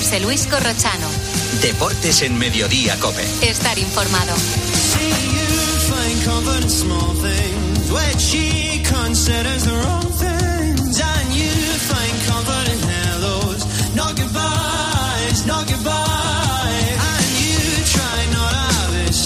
José 0.00 0.18
Luis 0.20 0.46
Corrochano. 0.46 1.06
Deportes 1.60 2.22
en 2.22 2.38
Mediodía 2.38 2.98
Cope. 3.00 3.22
Estar 3.42 3.78
informado. 3.78 4.32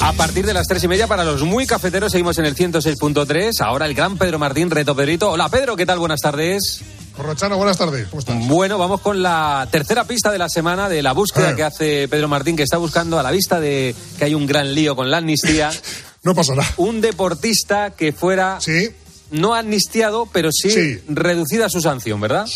A 0.03 0.13
partir 0.15 0.45
de 0.45 0.55
las 0.55 0.67
tres 0.67 0.83
y 0.83 0.89
media 0.89 1.07
para 1.07 1.23
los 1.23 1.45
muy 1.45 1.69
cafeteros 1.69 2.11
seguimos 2.11 2.37
en 2.39 2.47
el 2.47 2.57
106.3. 2.57 3.61
Ahora 3.61 3.87
el 3.87 3.95
gran 3.95 4.19
Pedro 4.19 4.41
Martín, 4.41 4.69
reto 4.71 4.97
Pedrito. 4.97 5.31
Hola 5.31 5.49
Pedro, 5.49 5.77
¿qué 5.77 5.87
tal? 5.87 6.01
Buenas 6.01 6.21
tardes. 6.21 6.83
Corrochano, 7.17 7.57
buenas 7.57 7.79
tardes. 7.79 8.09
¿Cómo 8.09 8.21
estás? 8.21 8.49
Bueno, 8.49 8.77
vamos 8.77 9.01
con 9.01 9.23
la 9.23 9.69
tercera 9.71 10.05
pista 10.05 10.33
de 10.33 10.39
la 10.39 10.49
semana 10.49 10.89
de 10.89 11.03
la 11.03 11.13
búsqueda 11.13 11.53
Eh. 11.53 11.57
que 11.57 11.63
hace 11.63 12.09
Pedro 12.09 12.27
Martín, 12.29 12.57
que 12.57 12.65
está 12.65 12.77
buscando 12.77 13.19
a 13.19 13.23
la 13.23 13.31
vista 13.31 13.61
de 13.61 13.95
que 14.19 14.25
hay 14.25 14.35
un 14.35 14.47
gran 14.47 14.75
lío 14.75 14.97
con 14.97 15.11
la 15.11 15.19
amnistía. 15.19 15.71
No 16.25 16.35
pasa 16.35 16.55
nada. 16.55 16.67
un 16.79 17.03
deportista 17.03 17.91
que 17.91 18.13
fuera 18.15 18.59
Sí, 18.59 18.89
no 19.31 19.55
amnistiado, 19.55 20.27
pero 20.33 20.49
sí, 20.51 20.71
Sí. 20.71 20.99
reducida 21.07 21.69
su 21.69 21.83
sanción, 21.83 22.19
¿verdad? 22.19 22.47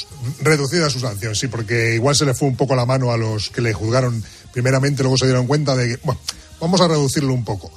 reducida 0.41 0.89
su 0.89 0.99
sanción, 1.01 1.35
sí, 1.35 1.49
porque 1.49 1.95
igual 1.95 2.17
se 2.17 2.25
le 2.25 2.33
fue 2.33 2.49
un 2.49 2.57
poco 2.57 2.75
la 2.75 2.87
mano 2.87 3.13
a 3.13 3.19
los 3.19 3.51
que 3.51 3.61
le 3.61 3.75
juzgaron 3.75 4.25
primeramente, 4.55 5.03
luego 5.03 5.19
se 5.19 5.27
dieron 5.27 5.47
cuenta 5.47 5.77
de 5.77 5.89
que, 5.97 6.01
bueno, 6.03 6.19
vamos 6.61 6.81
a 6.81 6.89
reducirlo 6.89 7.35
un 7.35 7.45
poco. 7.45 7.71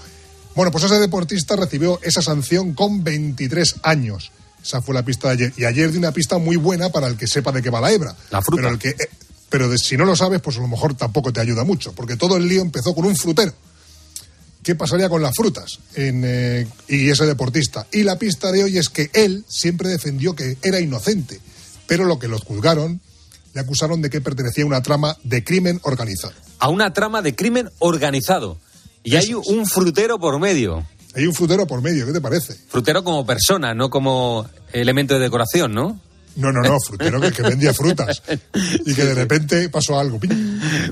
Bueno, 0.56 0.72
pues 0.72 0.86
ese 0.86 0.98
deportista 0.98 1.58
recibió 1.58 2.00
esa 2.04 2.22
sanción 2.22 2.74
con 2.74 3.04
23 3.04 3.76
años. 3.84 4.32
Esa 4.64 4.82
fue 4.82 4.94
la 4.94 5.04
pista 5.04 5.28
de 5.30 5.34
ayer. 5.34 5.54
Y 5.58 5.66
ayer 5.66 5.92
di 5.92 5.98
una 5.98 6.12
pista 6.12 6.38
muy 6.38 6.56
buena 6.56 6.90
para 6.90 7.08
el 7.08 7.18
que 7.18 7.28
sepa 7.28 7.52
de 7.52 7.62
qué 7.62 7.70
va 7.70 7.82
la 7.82 7.92
hebra. 7.92 8.16
La 8.30 8.42
fruta. 8.42 8.62
Pero, 8.64 8.74
el 8.74 8.80
que, 8.80 8.90
eh, 8.90 9.10
pero 9.50 9.70
de- 9.70 9.78
si 9.78 9.98
no 9.98 10.06
lo 10.06 10.16
sabes, 10.16 10.42
pues 10.42 10.58
a 10.58 10.62
lo 10.62 10.68
mejor 10.68 10.94
tampoco 10.96 11.34
te 11.34 11.40
ayuda 11.42 11.64
mucho, 11.64 11.94
porque 11.94 12.16
todo 12.16 12.38
el 12.38 12.48
lío 12.48 12.62
empezó 12.62 12.94
con 12.94 13.06
un 13.06 13.16
frutero. 13.16 13.54
¿Qué 14.64 14.76
pasaría 14.76 15.10
con 15.10 15.24
las 15.24 15.34
frutas 15.36 15.80
en, 15.96 16.22
eh, 16.24 16.68
y 16.88 17.10
ese 17.10 17.26
deportista? 17.26 17.88
Y 17.92 18.04
la 18.04 18.20
pista 18.20 18.52
de 18.52 18.64
hoy 18.64 18.78
es 18.78 18.90
que 18.90 19.10
él 19.14 19.44
siempre 19.48 19.90
defendió 19.90 20.36
que 20.36 20.58
era 20.62 20.80
inocente, 20.80 21.40
pero 21.88 22.06
lo 22.06 22.20
que 22.20 22.28
los 22.28 22.42
juzgaron 22.44 23.02
le 23.56 23.60
acusaron 23.62 24.04
de 24.04 24.12
que 24.12 24.22
pertenecía 24.22 24.64
a 24.64 24.68
una 24.68 24.84
trama 24.84 25.18
de 25.24 25.44
crimen 25.44 25.80
organizado. 25.82 26.34
A 26.60 26.70
una 26.70 26.94
trama 26.94 27.24
de 27.24 27.36
crimen 27.36 27.72
organizado. 27.80 28.60
Y 29.04 29.16
hay 29.16 29.32
es. 29.32 29.48
un 29.48 29.66
frutero 29.66 30.20
por 30.20 30.40
medio. 30.40 30.86
Hay 31.16 31.26
un 31.26 31.34
frutero 31.34 31.66
por 31.66 31.82
medio, 31.82 32.06
¿qué 32.06 32.14
te 32.14 32.22
parece? 32.22 32.56
Frutero 32.70 33.04
como 33.04 33.26
persona, 33.26 33.74
no 33.74 33.90
como 33.90 34.48
elemento 34.74 35.16
de 35.16 35.20
decoración, 35.22 35.74
¿no? 35.74 36.00
No, 36.36 36.52
no, 36.52 36.62
no, 36.62 36.78
frutero 36.80 37.20
que, 37.20 37.32
que 37.32 37.42
vendía 37.42 37.74
frutas 37.74 38.24
y 38.86 38.94
que 38.94 39.04
de 39.04 39.14
repente 39.14 39.68
pasó 39.68 40.00
algo. 40.00 40.18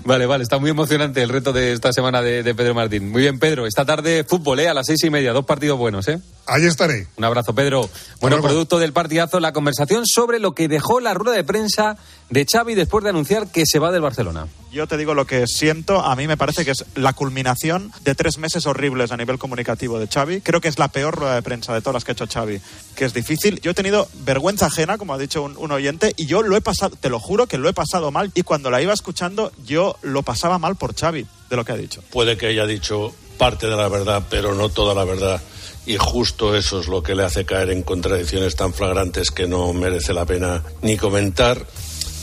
Vale, 0.03 0.25
vale, 0.25 0.43
está 0.43 0.57
muy 0.57 0.69
emocionante 0.69 1.23
el 1.23 1.29
reto 1.29 1.53
de 1.53 1.71
esta 1.71 1.93
semana 1.93 2.21
de, 2.21 2.43
de 2.43 2.55
Pedro 2.55 2.75
Martín. 2.75 3.09
Muy 3.09 3.21
bien, 3.21 3.39
Pedro. 3.39 3.65
Esta 3.65 3.85
tarde 3.85 4.25
fútbol, 4.25 4.59
¿eh? 4.59 4.67
A 4.67 4.73
las 4.73 4.87
seis 4.87 5.01
y 5.05 5.09
media, 5.09 5.31
dos 5.31 5.45
partidos 5.45 5.79
buenos, 5.79 6.09
¿eh? 6.09 6.19
Ahí 6.45 6.65
estaré. 6.65 7.07
Un 7.15 7.23
abrazo, 7.23 7.53
Pedro. 7.53 7.89
Bueno, 8.21 8.37
luego. 8.37 8.47
producto 8.47 8.79
del 8.79 8.91
partidazo, 8.91 9.39
la 9.39 9.53
conversación 9.53 10.05
sobre 10.05 10.39
lo 10.39 10.53
que 10.53 10.67
dejó 10.67 10.99
la 10.99 11.13
rueda 11.13 11.35
de 11.35 11.43
prensa 11.43 11.97
de 12.29 12.45
Xavi 12.45 12.75
después 12.75 13.03
de 13.03 13.11
anunciar 13.11 13.51
que 13.51 13.65
se 13.65 13.79
va 13.79 13.91
del 13.91 14.01
Barcelona. 14.01 14.47
Yo 14.71 14.87
te 14.87 14.97
digo 14.97 15.13
lo 15.13 15.25
que 15.25 15.47
siento, 15.47 16.01
a 16.01 16.15
mí 16.15 16.27
me 16.27 16.37
parece 16.37 16.63
que 16.63 16.71
es 16.71 16.85
la 16.95 17.13
culminación 17.13 17.91
de 18.03 18.13
tres 18.13 18.37
meses 18.37 18.67
horribles 18.67 19.11
a 19.11 19.17
nivel 19.17 19.39
comunicativo 19.39 19.99
de 19.99 20.07
Xavi. 20.07 20.41
Creo 20.41 20.61
que 20.61 20.67
es 20.67 20.77
la 20.77 20.89
peor 20.89 21.15
rueda 21.15 21.35
de 21.35 21.41
prensa 21.41 21.73
de 21.73 21.81
todas 21.81 21.95
las 21.95 22.03
que 22.03 22.11
ha 22.11 22.13
hecho 22.13 22.27
Xavi, 22.27 22.61
que 22.95 23.05
es 23.05 23.13
difícil. 23.13 23.59
Yo 23.61 23.71
he 23.71 23.73
tenido 23.73 24.07
vergüenza 24.25 24.67
ajena, 24.67 24.97
como 24.97 25.13
ha 25.13 25.17
dicho 25.17 25.41
un, 25.41 25.57
un 25.57 25.71
oyente, 25.71 26.13
y 26.17 26.27
yo 26.27 26.43
lo 26.43 26.55
he 26.55 26.61
pasado, 26.61 26.95
te 26.99 27.09
lo 27.09 27.19
juro 27.19 27.47
que 27.47 27.57
lo 27.57 27.67
he 27.67 27.73
pasado 27.73 28.11
mal, 28.11 28.31
y 28.35 28.43
cuando 28.43 28.69
la 28.69 28.81
iba 28.81 28.93
escuchando 28.93 29.51
yo 29.65 29.97
lo 30.03 30.21
pasaba 30.21 30.59
mal 30.59 30.75
por 30.75 30.95
Xavi, 30.95 31.25
de 31.49 31.55
lo 31.55 31.65
que 31.65 31.71
ha 31.71 31.77
dicho. 31.77 32.03
puede 32.11 32.37
que 32.37 32.47
haya 32.47 32.65
dicho 32.65 33.13
parte 33.39 33.67
de 33.67 33.75
la 33.75 33.87
verdad, 33.87 34.23
pero 34.29 34.53
no 34.53 34.69
toda 34.69 34.93
la 34.93 35.03
verdad. 35.03 35.41
Y 35.89 35.97
justo 35.97 36.55
eso 36.55 36.79
es 36.79 36.87
lo 36.87 37.01
que 37.01 37.15
le 37.15 37.23
hace 37.23 37.45
caer 37.45 37.71
en 37.71 37.81
contradicciones 37.81 38.55
tan 38.55 38.75
flagrantes 38.75 39.31
que 39.31 39.47
no 39.47 39.73
merece 39.73 40.13
la 40.13 40.23
pena 40.23 40.61
ni 40.83 40.97
comentar. 40.97 41.65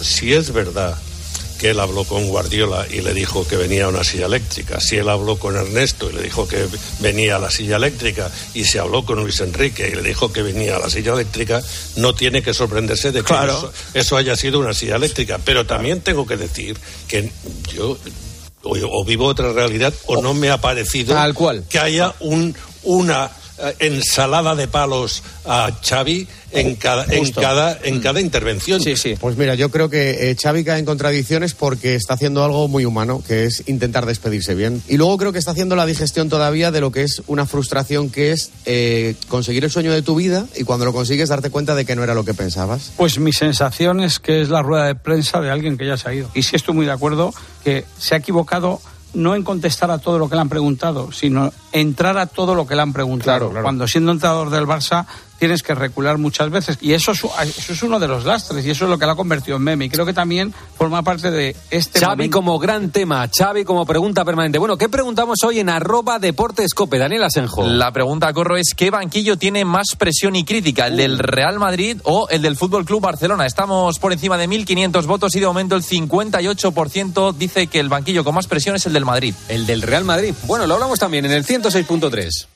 Si 0.01 0.33
es 0.33 0.53
verdad 0.53 0.97
que 1.59 1.71
él 1.71 1.81
habló 1.81 2.05
con 2.05 2.29
Guardiola 2.29 2.87
y 2.89 3.01
le 3.01 3.13
dijo 3.13 3.45
que 3.49 3.57
venía 3.57 3.89
una 3.89 4.05
silla 4.05 4.27
eléctrica, 4.27 4.79
si 4.81 4.99
él 4.99 5.09
habló 5.09 5.37
con 5.41 5.57
Ernesto 5.57 6.09
y 6.09 6.13
le 6.13 6.23
dijo 6.23 6.47
que 6.47 6.69
venía 7.01 7.41
la 7.41 7.51
silla 7.51 7.75
eléctrica, 7.75 8.31
y 8.55 8.63
se 8.63 8.79
habló 8.79 9.05
con 9.05 9.19
Luis 9.19 9.41
Enrique 9.41 9.89
y 9.93 9.97
le 9.97 10.03
dijo 10.03 10.33
que 10.33 10.43
venía 10.43 10.79
la 10.79 10.89
silla 10.89 11.15
eléctrica, 11.15 11.61
no 11.97 12.15
tiene 12.15 12.43
que 12.43 12.55
sorprenderse 12.55 13.11
de 13.11 13.19
que 13.23 13.25
Claro. 13.27 13.53
eso, 13.59 13.73
eso 13.95 14.17
haya 14.17 14.37
sido 14.37 14.61
una 14.61 14.75
silla 14.75 14.95
eléctrica. 14.95 15.41
Pero 15.45 15.67
también 15.67 16.03
tengo 16.03 16.25
que 16.25 16.37
decir 16.37 16.77
que 17.09 17.33
yo 17.75 17.99
o, 18.63 18.77
o 19.01 19.05
vivo 19.05 19.27
otra 19.27 19.53
realidad 19.53 19.93
o 20.07 20.23
no 20.23 20.35
me 20.35 20.51
ha 20.51 20.61
parecido 20.61 21.15
Tal 21.17 21.35
cual. 21.35 21.65
que 21.69 21.81
haya 21.81 22.15
un, 22.21 22.55
una 22.85 23.29
ensalada 23.79 24.55
de 24.55 24.69
palos 24.69 25.23
a 25.45 25.71
Xavi 25.83 26.27
en 26.53 26.77
cada, 26.77 27.05
en 27.05 27.21
Justo. 27.21 27.41
cada, 27.41 27.79
en 27.83 28.01
cada 28.01 28.21
intervención. 28.21 28.81
Sí, 28.81 28.97
sí. 28.97 29.15
Pues 29.21 29.37
mira, 29.37 29.55
yo 29.55 29.71
creo 29.71 29.91
que 29.91 30.31
eh, 30.31 30.37
Xavi 30.41 30.65
cae 30.65 30.79
en 30.79 30.85
contradicciones 30.85 31.55
porque 31.55 31.95
está 31.95 32.15
haciendo 32.15 32.45
algo 32.45 32.69
muy 32.69 32.85
humano, 32.85 33.23
que 33.27 33.45
es 33.45 33.65
intentar 33.67 34.07
despedirse 34.07 34.55
bien. 34.55 34.83
Y 34.89 34.97
luego 34.97 35.17
creo 35.19 35.33
que 35.33 35.39
está 35.39 35.51
haciendo 35.51 35.77
la 35.77 35.87
digestión 35.87 36.29
todavía 36.29 36.71
de 36.71 36.81
lo 36.81 36.93
que 36.93 37.03
es 37.03 37.23
una 37.27 37.47
frustración 37.47 38.11
que 38.11 38.33
es 38.33 38.51
eh, 38.65 39.15
conseguir 39.29 39.65
el 39.65 39.71
sueño 39.71 39.93
de 39.93 40.03
tu 40.03 40.15
vida 40.15 40.47
y 40.57 40.65
cuando 40.65 40.85
lo 40.85 40.93
consigues 40.93 41.29
darte 41.29 41.51
cuenta 41.51 41.75
de 41.75 41.85
que 41.85 41.97
no 41.97 42.05
era 42.05 42.15
lo 42.15 42.25
que 42.25 42.35
pensabas. 42.35 42.93
Pues 42.97 43.19
mi 43.19 43.33
sensación 43.33 44.01
es 44.01 44.19
que 44.19 44.43
es 44.43 44.49
la 44.49 44.63
rueda 44.63 44.87
de 44.87 44.95
prensa 44.95 45.41
de 45.41 45.51
alguien 45.51 45.77
que 45.77 45.87
ya 45.87 45.97
se 45.97 46.09
ha 46.09 46.15
ido. 46.15 46.31
Y 46.35 46.43
sí 46.43 46.57
estoy 46.57 46.75
muy 46.75 46.87
de 46.87 46.93
acuerdo 46.93 47.35
que 47.65 47.85
se 47.99 48.15
ha 48.15 48.19
equivocado 48.19 48.81
no 49.15 49.35
en 49.35 49.43
contestar 49.43 49.91
a 49.91 49.99
todo 49.99 50.19
lo 50.19 50.29
que 50.29 50.35
le 50.35 50.43
han 50.43 50.49
preguntado, 50.49 51.13
sino 51.13 51.53
entrar 51.73 52.19
a 52.19 52.27
todo 52.27 52.55
lo 52.55 52.67
que 52.67 52.75
le 52.75 52.83
han 52.83 52.93
preguntado. 52.93 53.39
Claro, 53.39 53.51
claro. 53.51 53.65
Cuando 53.65 53.89
siendo 53.89 54.13
entrenador 54.13 54.51
del 54.51 54.67
Barça 54.67 55.07
tienes 55.39 55.63
que 55.63 55.75
recular 55.75 56.19
muchas 56.19 56.51
veces. 56.51 56.79
Y 56.81 56.93
eso 56.93 57.13
es, 57.13 57.25
eso 57.25 57.73
es 57.73 57.83
uno 57.83 57.99
de 57.99 58.09
los 58.09 58.25
lastres 58.25 58.65
y 58.65 58.71
eso 58.71 58.85
es 58.85 58.91
lo 58.91 58.99
que 58.99 59.07
lo 59.07 59.13
ha 59.13 59.17
convertido 59.17 59.57
en 59.57 59.63
meme. 59.63 59.87
Y 59.87 59.91
creo 59.91 60.07
que 60.07 60.13
también 60.13 60.53
forma 60.77 61.03
parte 61.03 61.31
de 61.31 61.57
este 61.71 62.01
Xavi 62.01 62.11
momento. 62.11 62.39
como 62.39 62.59
gran 62.59 62.91
tema, 62.91 63.29
Xavi 63.29 63.65
como 63.65 63.87
pregunta 63.87 64.25
permanente. 64.25 64.59
Bueno, 64.59 64.77
¿qué 64.77 64.89
preguntamos 64.89 65.39
hoy 65.45 65.61
en 65.61 65.69
arroba 65.69 66.19
deportescope? 66.19 66.99
Daniel 66.99 67.25
Asenjo. 67.25 67.67
La 67.67 67.93
pregunta, 67.93 68.33
Corro, 68.33 68.57
es 68.57 68.75
¿qué 68.77 68.91
banquillo 68.91 69.37
tiene 69.37 69.65
más 69.65 69.95
presión 69.97 70.37
y 70.37 70.45
crítica? 70.45 70.87
¿El 70.87 70.97
del 70.97 71.19
Real 71.19 71.59
Madrid 71.59 71.99
o 72.05 72.29
el 72.31 72.43
del 72.43 72.57
Fútbol 72.57 72.85
Club 72.85 73.03
Barcelona? 73.03 73.47
Estamos 73.47 73.99
por 73.99 74.13
encima 74.13 74.39
de 74.39 74.49
1.500 74.49 75.07
votos 75.07 75.35
y 75.37 75.41
de 75.41 75.47
momento 75.47 75.77
el 75.77 75.83
58% 75.83 77.35
dice 77.35 77.67
que 77.67 77.81
el 77.81 77.89
banquillo 77.89 78.25
con 78.25 78.35
más 78.35 78.47
presión 78.47 78.77
es 78.77 78.87
el 78.87 78.93
del 78.93 79.05
Madrid. 79.05 79.35
El 79.49 79.67
del 79.67 79.83
Real 79.83 80.05
Madrid. 80.05 80.35
Bueno, 80.45 80.67
lo 80.67 80.75
hablamos 80.75 80.99
también 80.99 81.25
en 81.25 81.33
el 81.33 81.45
106.3. 81.45 82.56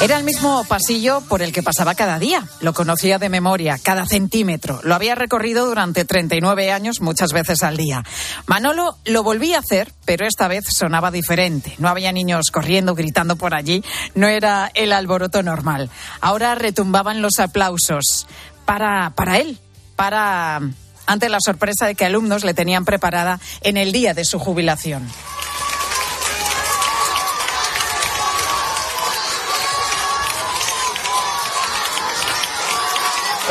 Era 0.00 0.16
el 0.16 0.22
mismo 0.22 0.62
pasillo 0.62 1.22
por 1.22 1.42
el 1.42 1.52
que 1.52 1.64
pasaba 1.64 1.96
cada 1.96 2.20
día. 2.20 2.46
Lo 2.60 2.72
conocía 2.72 3.18
de 3.18 3.28
memoria, 3.28 3.78
cada 3.82 4.06
centímetro. 4.06 4.78
Lo 4.84 4.94
había 4.94 5.16
recorrido 5.16 5.66
durante 5.66 6.04
39 6.04 6.70
años, 6.70 7.00
muchas 7.00 7.32
veces 7.32 7.64
al 7.64 7.76
día. 7.76 8.04
Manolo 8.46 8.96
lo 9.04 9.24
volvía 9.24 9.56
a 9.56 9.60
hacer, 9.60 9.92
pero 10.04 10.24
esta 10.24 10.46
vez 10.46 10.66
sonaba 10.68 11.10
diferente. 11.10 11.74
No 11.78 11.88
había 11.88 12.12
niños 12.12 12.52
corriendo, 12.52 12.94
gritando 12.94 13.34
por 13.34 13.56
allí. 13.56 13.82
No 14.14 14.28
era 14.28 14.70
el 14.74 14.92
alboroto 14.92 15.42
normal. 15.42 15.90
Ahora 16.20 16.54
retumbaban 16.54 17.20
los 17.20 17.40
aplausos 17.40 18.28
para, 18.66 19.10
para 19.16 19.38
él, 19.38 19.58
para 19.96 20.60
ante 21.06 21.28
la 21.28 21.38
sorpresa 21.40 21.86
de 21.86 21.96
que 21.96 22.04
alumnos 22.04 22.44
le 22.44 22.54
tenían 22.54 22.84
preparada 22.84 23.40
en 23.62 23.76
el 23.76 23.90
día 23.90 24.14
de 24.14 24.24
su 24.24 24.38
jubilación. 24.38 25.08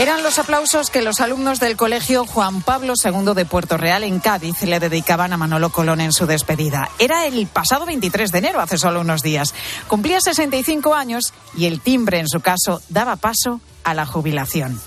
Eran 0.08 0.24
los 0.24 0.40
aplausos 0.40 0.90
que 0.90 1.02
los 1.02 1.20
alumnos 1.20 1.60
del 1.60 1.76
colegio 1.76 2.26
Juan 2.26 2.62
Pablo 2.62 2.94
II 3.04 3.34
de 3.36 3.44
Puerto 3.44 3.76
Real 3.76 4.06
en 4.06 4.22
Cádiz 4.22 4.62
le 4.62 4.80
dedicaban 4.80 5.34
a 5.34 5.38
Manolo 5.38 5.70
Colón 5.70 6.00
en 6.00 6.14
su 6.14 6.26
despedida. 6.26 6.90
Era 6.98 7.26
el 7.26 7.46
pasado 7.48 7.86
23 7.86 8.32
de 8.32 8.38
enero, 8.38 8.62
hace 8.62 8.78
solo 8.78 9.02
unos 9.02 9.22
días. 9.22 9.54
Cumplía 9.90 10.22
65 10.22 10.94
años 10.94 11.34
y 11.58 11.66
el 11.66 11.82
timbre, 11.82 12.20
en 12.20 12.30
su 12.30 12.40
caso, 12.40 12.82
daba 12.88 13.18
paso 13.18 13.60
a 13.84 13.94
la 13.94 14.06
jubilación. 14.06 14.80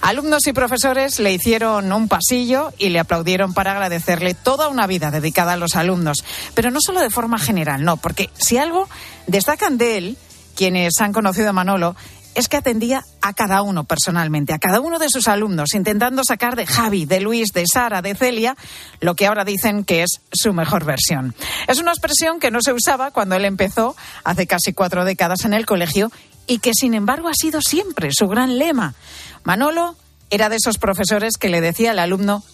Alumnos 0.00 0.46
y 0.46 0.52
profesores 0.52 1.18
le 1.18 1.32
hicieron 1.32 1.92
un 1.92 2.06
pasillo 2.06 2.72
y 2.78 2.90
le 2.90 3.00
aplaudieron 3.00 3.54
para 3.54 3.72
agradecerle 3.72 4.34
toda 4.34 4.68
una 4.68 4.86
vida 4.86 5.10
dedicada 5.10 5.54
a 5.54 5.56
los 5.56 5.74
alumnos, 5.74 6.18
pero 6.54 6.70
no 6.70 6.78
solo 6.80 7.00
de 7.00 7.10
forma 7.10 7.40
general, 7.40 7.82
no, 7.82 7.96
porque 7.96 8.30
si 8.38 8.58
algo 8.58 8.88
destacan 9.26 9.76
de 9.76 9.98
él, 9.98 10.18
quienes 10.58 11.00
han 11.00 11.12
conocido 11.12 11.50
a 11.50 11.52
Manolo, 11.52 11.94
es 12.38 12.48
que 12.48 12.56
atendía 12.56 13.04
a 13.20 13.32
cada 13.32 13.62
uno 13.62 13.82
personalmente, 13.82 14.52
a 14.52 14.60
cada 14.60 14.78
uno 14.78 15.00
de 15.00 15.08
sus 15.10 15.26
alumnos, 15.26 15.74
intentando 15.74 16.22
sacar 16.22 16.54
de 16.54 16.66
Javi, 16.66 17.04
de 17.04 17.20
Luis, 17.20 17.52
de 17.52 17.64
Sara, 17.66 18.00
de 18.00 18.14
Celia, 18.14 18.56
lo 19.00 19.16
que 19.16 19.26
ahora 19.26 19.44
dicen 19.44 19.82
que 19.82 20.04
es 20.04 20.20
su 20.32 20.52
mejor 20.52 20.84
versión. 20.84 21.34
Es 21.66 21.80
una 21.80 21.90
expresión 21.90 22.38
que 22.38 22.52
no 22.52 22.60
se 22.62 22.72
usaba 22.72 23.10
cuando 23.10 23.34
él 23.34 23.44
empezó 23.44 23.96
hace 24.22 24.46
casi 24.46 24.72
cuatro 24.72 25.04
décadas 25.04 25.44
en 25.46 25.52
el 25.52 25.66
colegio 25.66 26.12
y 26.46 26.60
que 26.60 26.74
sin 26.74 26.94
embargo 26.94 27.26
ha 27.28 27.34
sido 27.34 27.60
siempre 27.60 28.10
su 28.12 28.28
gran 28.28 28.56
lema. 28.56 28.94
Manolo 29.42 29.96
era 30.30 30.48
de 30.48 30.56
esos 30.56 30.78
profesores 30.78 31.38
que 31.40 31.48
le 31.48 31.60
decía 31.60 31.90
al 31.90 31.98
alumno 31.98 32.44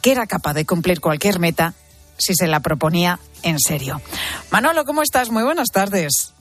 que 0.00 0.10
era 0.10 0.26
capaz 0.26 0.54
de 0.54 0.66
cumplir 0.66 1.00
cualquier 1.00 1.38
meta 1.38 1.74
si 2.18 2.34
se 2.34 2.48
la 2.48 2.58
proponía 2.58 3.20
en 3.44 3.60
serio. 3.60 4.02
Manolo, 4.50 4.84
¿cómo 4.84 5.00
estás? 5.02 5.30
Muy 5.30 5.44
buenas 5.44 5.68
tardes. 5.72 6.32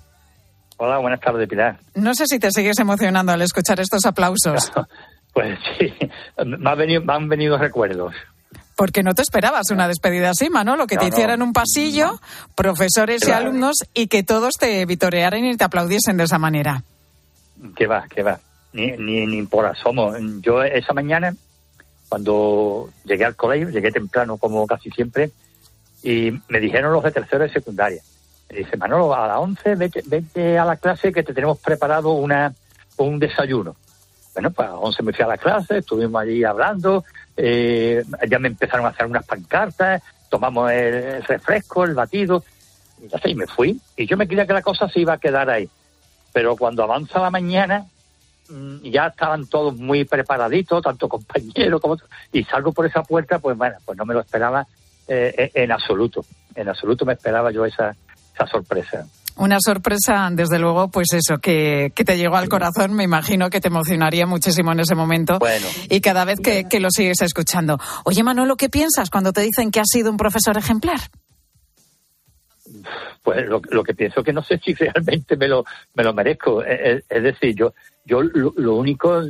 Hola, 0.83 0.97
buenas 0.97 1.19
tardes, 1.19 1.47
Pilar. 1.47 1.77
No 1.93 2.15
sé 2.15 2.25
si 2.25 2.39
te 2.39 2.49
sigues 2.49 2.79
emocionando 2.79 3.31
al 3.31 3.41
escuchar 3.43 3.79
estos 3.79 4.05
aplausos. 4.05 4.71
Pues 5.33 5.57
sí, 5.79 5.93
me, 6.45 6.69
ha 6.69 6.75
venido, 6.75 7.01
me 7.03 7.13
han 7.13 7.29
venido 7.29 7.57
recuerdos. 7.57 8.13
Porque 8.75 9.01
no 9.01 9.13
te 9.13 9.21
esperabas 9.21 9.71
una 9.71 9.87
despedida 9.87 10.31
así, 10.31 10.49
Manolo, 10.49 10.87
que 10.87 10.95
No, 10.95 11.01
te 11.03 11.07
no. 11.07 11.13
hicieran 11.13 11.41
un 11.41 11.53
pasillo, 11.53 12.19
profesores 12.53 13.25
y 13.25 13.31
alumnos, 13.31 13.77
y 13.93 14.07
que 14.07 14.23
todos 14.23 14.55
te 14.55 14.85
vitorearan 14.85 15.45
y 15.45 15.55
te 15.55 15.63
aplaudiesen 15.63 16.17
de 16.17 16.25
esa 16.25 16.37
manera. 16.37 16.83
Que 17.77 17.87
va, 17.87 18.05
que 18.13 18.23
va. 18.23 18.41
Ni, 18.73 18.91
ni, 18.97 19.25
ni 19.25 19.43
por 19.43 19.65
asomo. 19.67 20.13
Yo 20.41 20.63
esa 20.63 20.91
mañana, 20.91 21.33
cuando 22.09 22.89
llegué 23.05 23.23
al 23.23 23.37
colegio, 23.37 23.69
llegué 23.69 23.89
temprano 23.89 24.35
como 24.37 24.67
casi 24.67 24.89
siempre, 24.89 25.31
y 26.03 26.33
me 26.49 26.59
dijeron 26.59 26.91
los 26.91 27.03
de 27.05 27.11
tercero 27.11 27.45
de 27.45 27.53
secundaria. 27.53 28.01
Me 28.51 28.57
dice, 28.57 28.75
Manolo, 28.75 29.15
a 29.15 29.27
las 29.27 29.37
11 29.37 29.75
vete, 29.75 30.03
vete 30.05 30.59
a 30.59 30.65
la 30.65 30.75
clase 30.75 31.13
que 31.13 31.23
te 31.23 31.33
tenemos 31.33 31.59
preparado 31.59 32.11
una, 32.11 32.53
un 32.97 33.17
desayuno. 33.17 33.77
Bueno, 34.33 34.51
pues 34.51 34.67
a 34.67 34.71
las 34.71 34.79
11 34.81 35.03
me 35.03 35.13
fui 35.13 35.23
a 35.23 35.27
la 35.27 35.37
clase, 35.37 35.77
estuvimos 35.77 36.21
allí 36.21 36.43
hablando, 36.43 37.05
eh, 37.37 38.03
ya 38.29 38.39
me 38.39 38.49
empezaron 38.49 38.85
a 38.85 38.89
hacer 38.89 39.05
unas 39.05 39.25
pancartas, 39.25 40.03
tomamos 40.29 40.69
el, 40.69 41.23
refresco, 41.23 41.85
el 41.85 41.93
batido, 41.93 42.43
y 43.01 43.29
y 43.29 43.35
me 43.35 43.47
fui. 43.47 43.79
Y 43.95 44.05
yo 44.05 44.17
me 44.17 44.27
creía 44.27 44.45
que 44.45 44.53
la 44.53 44.61
cosa 44.61 44.89
se 44.89 44.99
iba 44.99 45.13
a 45.13 45.17
quedar 45.17 45.49
ahí. 45.49 45.69
Pero 46.33 46.57
cuando 46.57 46.83
avanza 46.83 47.21
la 47.21 47.29
mañana, 47.29 47.85
mm, 48.49 48.81
ya 48.83 49.07
estaban 49.07 49.47
todos 49.47 49.77
muy 49.77 50.03
preparaditos, 50.03 50.83
tanto 50.83 51.07
compañeros 51.07 51.79
como... 51.79 51.97
Y 52.33 52.43
salgo 52.43 52.73
por 52.73 52.85
esa 52.85 53.01
puerta, 53.03 53.39
pues 53.39 53.57
bueno, 53.57 53.77
pues 53.85 53.97
no 53.97 54.05
me 54.05 54.13
lo 54.13 54.19
esperaba 54.19 54.67
eh, 55.07 55.51
en 55.53 55.71
absoluto. 55.71 56.25
En 56.53 56.67
absoluto 56.67 57.05
me 57.05 57.13
esperaba 57.13 57.51
yo 57.51 57.65
esa, 57.65 57.95
esa 58.33 58.47
sorpresa. 58.47 59.05
Una 59.37 59.57
sorpresa, 59.59 60.29
desde 60.31 60.59
luego, 60.59 60.89
pues 60.89 61.07
eso, 61.13 61.37
que, 61.39 61.91
que 61.95 62.03
te 62.03 62.17
llegó 62.17 62.35
al 62.35 62.49
corazón, 62.49 62.93
me 62.93 63.03
imagino 63.05 63.49
que 63.49 63.61
te 63.61 63.69
emocionaría 63.69 64.25
muchísimo 64.27 64.71
en 64.73 64.81
ese 64.81 64.93
momento. 64.93 65.39
Bueno. 65.39 65.65
Y 65.89 66.01
cada 66.01 66.25
vez 66.25 66.39
que, 66.41 66.65
que 66.69 66.79
lo 66.79 66.89
sigues 66.91 67.21
escuchando. 67.21 67.79
Oye, 68.03 68.23
Manolo, 68.23 68.55
¿qué 68.57 68.69
piensas 68.69 69.09
cuando 69.09 69.31
te 69.31 69.41
dicen 69.41 69.71
que 69.71 69.79
has 69.79 69.87
sido 69.89 70.11
un 70.11 70.17
profesor 70.17 70.57
ejemplar? 70.57 70.99
Pues 73.23 73.47
lo, 73.47 73.61
lo 73.69 73.83
que 73.83 73.93
pienso 73.93 74.23
que 74.23 74.33
no 74.33 74.43
sé 74.43 74.59
si 74.63 74.73
realmente 74.75 75.35
me 75.37 75.47
lo, 75.47 75.65
me 75.95 76.03
lo 76.03 76.13
merezco. 76.13 76.63
Es, 76.63 76.79
es- 76.83 77.03
es 77.09 77.23
decir, 77.23 77.55
yo, 77.55 77.73
yo 78.05 78.21
lo, 78.21 78.53
lo 78.57 78.75
único, 78.75 79.21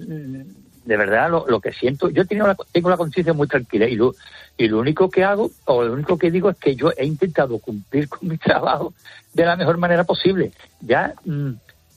de 0.86 0.98
verdad, 0.98 1.30
lo, 1.30 1.46
lo 1.48 1.60
que 1.60 1.72
siento, 1.72 2.10
yo 2.10 2.26
tengo 2.26 2.48
la, 2.48 2.56
tengo 2.72 2.90
la 2.90 2.98
conciencia 2.98 3.34
muy 3.34 3.48
tranquila 3.48 3.88
y 3.88 3.96
lo, 3.96 4.14
y 4.58 4.68
lo 4.68 4.80
único 4.80 5.10
que 5.10 5.24
hago, 5.24 5.52
o 5.66 5.84
lo 5.84 5.94
único 5.94 6.18
que 6.18 6.32
digo 6.32 6.50
es 6.50 6.58
que 6.58 6.76
yo 6.76 6.92
he 6.98 7.06
intentado 7.06 7.60
cumplir 7.60 8.10
con 8.10 8.28
mi 8.28 8.38
trabajo 8.40 8.94
de 9.34 9.46
la 9.46 9.56
mejor 9.56 9.78
manera 9.78 10.04
posible. 10.04 10.52
Ya, 10.82 11.14
mm, 11.26 11.52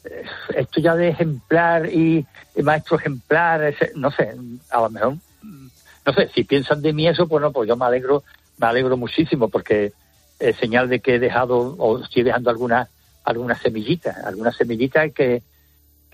eh, 0.04 0.24
esto 0.56 0.80
ya 0.80 0.94
de 0.94 1.08
ejemplar 1.08 1.86
y, 1.86 2.26
maestro 2.62 2.98
ejemplar, 2.98 3.74
no 3.96 4.10
sé, 4.10 4.34
a 4.70 4.80
lo 4.80 4.90
mejor, 4.90 5.14
mm, 5.42 5.66
no 6.06 6.12
sé, 6.12 6.28
si 6.34 6.44
piensan 6.44 6.82
de 6.82 6.92
mí 6.92 7.08
eso, 7.08 7.26
pues 7.26 7.40
no, 7.40 7.52
pues 7.52 7.68
yo 7.68 7.76
me 7.76 7.86
alegro, 7.86 8.22
me 8.58 8.66
alegro 8.66 8.96
muchísimo 8.96 9.48
porque 9.48 9.92
es 10.38 10.56
señal 10.56 10.88
de 10.88 11.00
que 11.00 11.14
he 11.14 11.18
dejado 11.18 11.74
o 11.78 12.02
estoy 12.02 12.22
dejando 12.22 12.50
alguna 12.50 12.88
alguna 13.24 13.54
semillita, 13.54 14.20
alguna 14.24 14.52
semillita 14.52 15.08
que, 15.08 15.42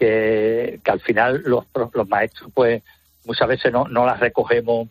que, 0.01 0.81
que 0.83 0.91
al 0.91 1.01
final 1.01 1.43
los, 1.45 1.67
los 1.93 2.09
maestros 2.09 2.51
pues 2.55 2.83
muchas 3.27 3.47
veces 3.47 3.71
no, 3.73 3.87
no 3.87 4.05
las 4.07 4.19
recogemos 4.19 4.89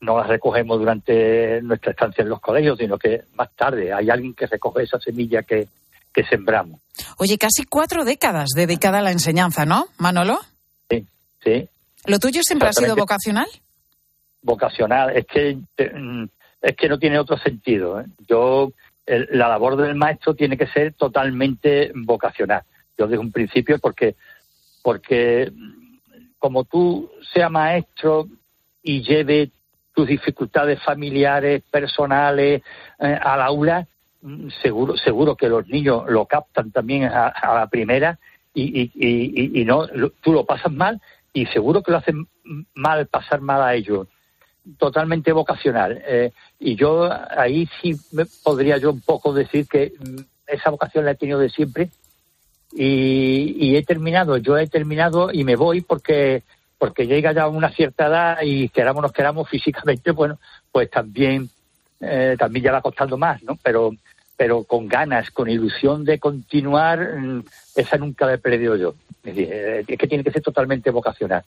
no 0.00 0.18
las 0.18 0.26
recogemos 0.26 0.78
durante 0.78 1.62
nuestra 1.62 1.92
estancia 1.92 2.22
en 2.22 2.28
los 2.28 2.40
colegios, 2.40 2.76
sino 2.78 2.98
que 2.98 3.22
más 3.36 3.50
tarde 3.54 3.92
hay 3.92 4.10
alguien 4.10 4.34
que 4.34 4.46
recoge 4.46 4.82
esa 4.82 4.98
semilla 5.00 5.42
que, 5.44 5.66
que 6.12 6.24
sembramos. 6.24 6.80
Oye, 7.16 7.38
casi 7.38 7.64
cuatro 7.64 8.04
décadas 8.04 8.50
dedicada 8.54 8.98
a 8.98 9.02
la 9.02 9.12
enseñanza, 9.12 9.64
¿no, 9.64 9.86
Manolo? 9.96 10.38
Sí, 10.90 11.06
sí. 11.42 11.68
¿Lo 12.06 12.18
tuyo 12.18 12.42
siempre 12.42 12.68
ha 12.68 12.72
sido 12.74 12.96
vocacional? 12.96 13.46
vocacional 14.42 15.16
es 15.16 15.26
que 15.26 15.56
mm, 15.94 16.24
es 16.62 16.76
que 16.76 16.88
no 16.88 16.98
tiene 16.98 17.18
otro 17.18 17.38
sentido 17.38 18.00
¿eh? 18.00 18.04
yo 18.28 18.72
el- 19.06 19.28
la 19.32 19.48
labor 19.48 19.76
del 19.76 19.94
maestro 19.94 20.34
tiene 20.34 20.56
que 20.58 20.66
ser 20.66 20.92
totalmente 20.94 21.92
vocacional 21.94 22.62
yo 22.96 23.06
desde 23.06 23.18
un 23.18 23.32
principio 23.32 23.78
porque 23.78 24.14
porque 24.82 25.50
como 26.38 26.64
tú 26.64 27.10
seas 27.32 27.50
maestro 27.50 28.26
y 28.82 29.02
lleve 29.02 29.50
tus 29.94 30.06
dificultades 30.06 30.82
familiares 30.82 31.62
personales 31.70 32.62
eh, 32.98 33.18
al 33.22 33.40
aula 33.42 33.86
mm, 34.22 34.48
seguro 34.62 34.96
seguro 34.96 35.36
que 35.36 35.48
los 35.48 35.66
niños 35.68 36.04
lo 36.08 36.26
captan 36.26 36.70
también 36.70 37.04
a, 37.04 37.28
a 37.28 37.54
la 37.54 37.66
primera 37.68 38.18
y, 38.52 38.82
y, 38.82 38.92
y, 38.94 39.60
y 39.60 39.64
no 39.64 39.86
lo- 39.92 40.10
tú 40.10 40.32
lo 40.32 40.44
pasas 40.44 40.72
mal 40.72 41.00
y 41.32 41.46
seguro 41.46 41.82
que 41.82 41.90
lo 41.92 41.98
hacen 41.98 42.28
mal 42.74 43.06
pasar 43.06 43.40
mal 43.40 43.62
a 43.62 43.74
ellos 43.74 44.06
totalmente 44.78 45.32
vocacional. 45.32 46.02
Eh, 46.06 46.32
y 46.58 46.76
yo 46.76 47.10
ahí 47.36 47.68
sí 47.82 47.96
me 48.12 48.24
podría 48.42 48.78
yo 48.78 48.92
un 48.92 49.00
poco 49.00 49.32
decir 49.34 49.66
que 49.66 49.92
mm, 49.98 50.20
esa 50.46 50.70
vocación 50.70 51.04
la 51.04 51.12
he 51.12 51.16
tenido 51.16 51.38
de 51.38 51.50
siempre 51.50 51.90
y, 52.74 53.56
y 53.58 53.76
he 53.76 53.82
terminado, 53.82 54.36
yo 54.36 54.58
he 54.58 54.66
terminado 54.66 55.30
y 55.32 55.44
me 55.44 55.56
voy 55.56 55.80
porque 55.80 56.42
porque 56.78 57.06
llega 57.06 57.32
ya 57.32 57.48
una 57.48 57.70
cierta 57.70 58.08
edad 58.08 58.38
y 58.42 58.68
queramos 58.68 58.98
o 58.98 59.06
no 59.06 59.12
queramos 59.12 59.48
físicamente, 59.50 60.10
bueno, 60.10 60.38
pues 60.70 60.90
también 60.90 61.48
eh, 62.00 62.36
también 62.38 62.64
ya 62.64 62.72
va 62.72 62.82
costando 62.82 63.16
más, 63.16 63.42
¿no? 63.42 63.58
Pero 63.62 63.92
pero 64.36 64.64
con 64.64 64.88
ganas, 64.88 65.30
con 65.30 65.48
ilusión 65.48 66.04
de 66.04 66.18
continuar, 66.18 67.18
mm, 67.18 67.44
esa 67.76 67.96
nunca 67.96 68.26
la 68.26 68.34
he 68.34 68.38
perdido 68.38 68.76
yo. 68.76 68.94
Es 69.22 69.34
decir, 69.34 69.48
eh, 69.50 69.84
que 69.86 70.06
tiene 70.08 70.24
que 70.24 70.32
ser 70.32 70.42
totalmente 70.42 70.90
vocacional. 70.90 71.44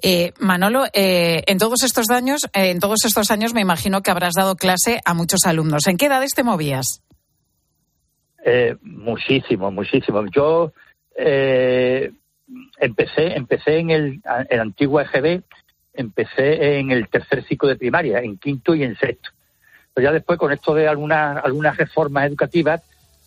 Eh, 0.00 0.32
Manolo, 0.38 0.84
eh, 0.92 1.42
en 1.46 1.58
todos 1.58 1.82
estos 1.82 2.10
años, 2.10 2.42
eh, 2.52 2.70
en 2.70 2.80
todos 2.80 3.04
estos 3.04 3.30
años, 3.30 3.54
me 3.54 3.60
imagino 3.60 4.02
que 4.02 4.10
habrás 4.10 4.34
dado 4.34 4.56
clase 4.56 5.00
a 5.04 5.14
muchos 5.14 5.40
alumnos. 5.44 5.86
¿En 5.86 5.96
qué 5.96 6.06
edades 6.06 6.32
te 6.34 6.42
movías? 6.42 7.02
Eh, 8.44 8.76
muchísimo, 8.82 9.70
muchísimo. 9.70 10.24
Yo 10.26 10.72
eh, 11.16 12.10
empecé, 12.78 13.36
empecé 13.36 13.78
en 13.78 13.90
el, 13.90 14.20
antiguo 14.60 15.00
EGB, 15.00 15.42
empecé 15.94 16.78
en 16.78 16.90
el 16.90 17.08
tercer 17.08 17.44
ciclo 17.44 17.68
de 17.68 17.76
primaria, 17.76 18.20
en 18.20 18.38
quinto 18.38 18.74
y 18.74 18.82
en 18.82 18.96
sexto. 18.96 19.30
Pero 19.94 20.08
ya 20.08 20.12
después, 20.12 20.38
con 20.38 20.52
esto 20.52 20.74
de 20.74 20.88
algunas, 20.88 21.44
algunas 21.44 21.76
reformas 21.76 22.26
educativas, 22.26 22.82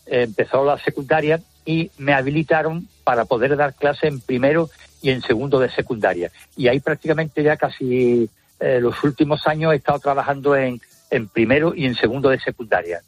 eh, 0.06 0.24
empezó 0.24 0.66
la 0.66 0.78
secundaria 0.80 1.40
y 1.66 1.92
me 1.98 2.14
habilitaron 2.14 2.88
para 3.04 3.26
poder 3.26 3.56
dar 3.56 3.74
clase 3.74 4.08
en 4.08 4.20
primero 4.20 4.70
y 5.02 5.12
en 5.12 5.22
segundo 5.22 5.60
de 5.60 5.70
secundaria. 5.70 6.32
Y 6.58 6.68
ahí 6.68 6.80
prácticamente 6.80 7.44
ya 7.44 7.56
casi 7.58 8.30
eh, 8.60 8.80
los 8.82 9.04
últimos 9.04 9.48
años 9.48 9.74
he 9.74 9.78
estado 9.78 10.00
trabajando 10.00 10.56
en, 10.56 10.82
en 11.12 11.28
primero 11.28 11.74
y 11.76 11.86
en 11.86 11.96
segundo 11.96 12.30
de 12.30 12.40
secundaria. 12.40 13.02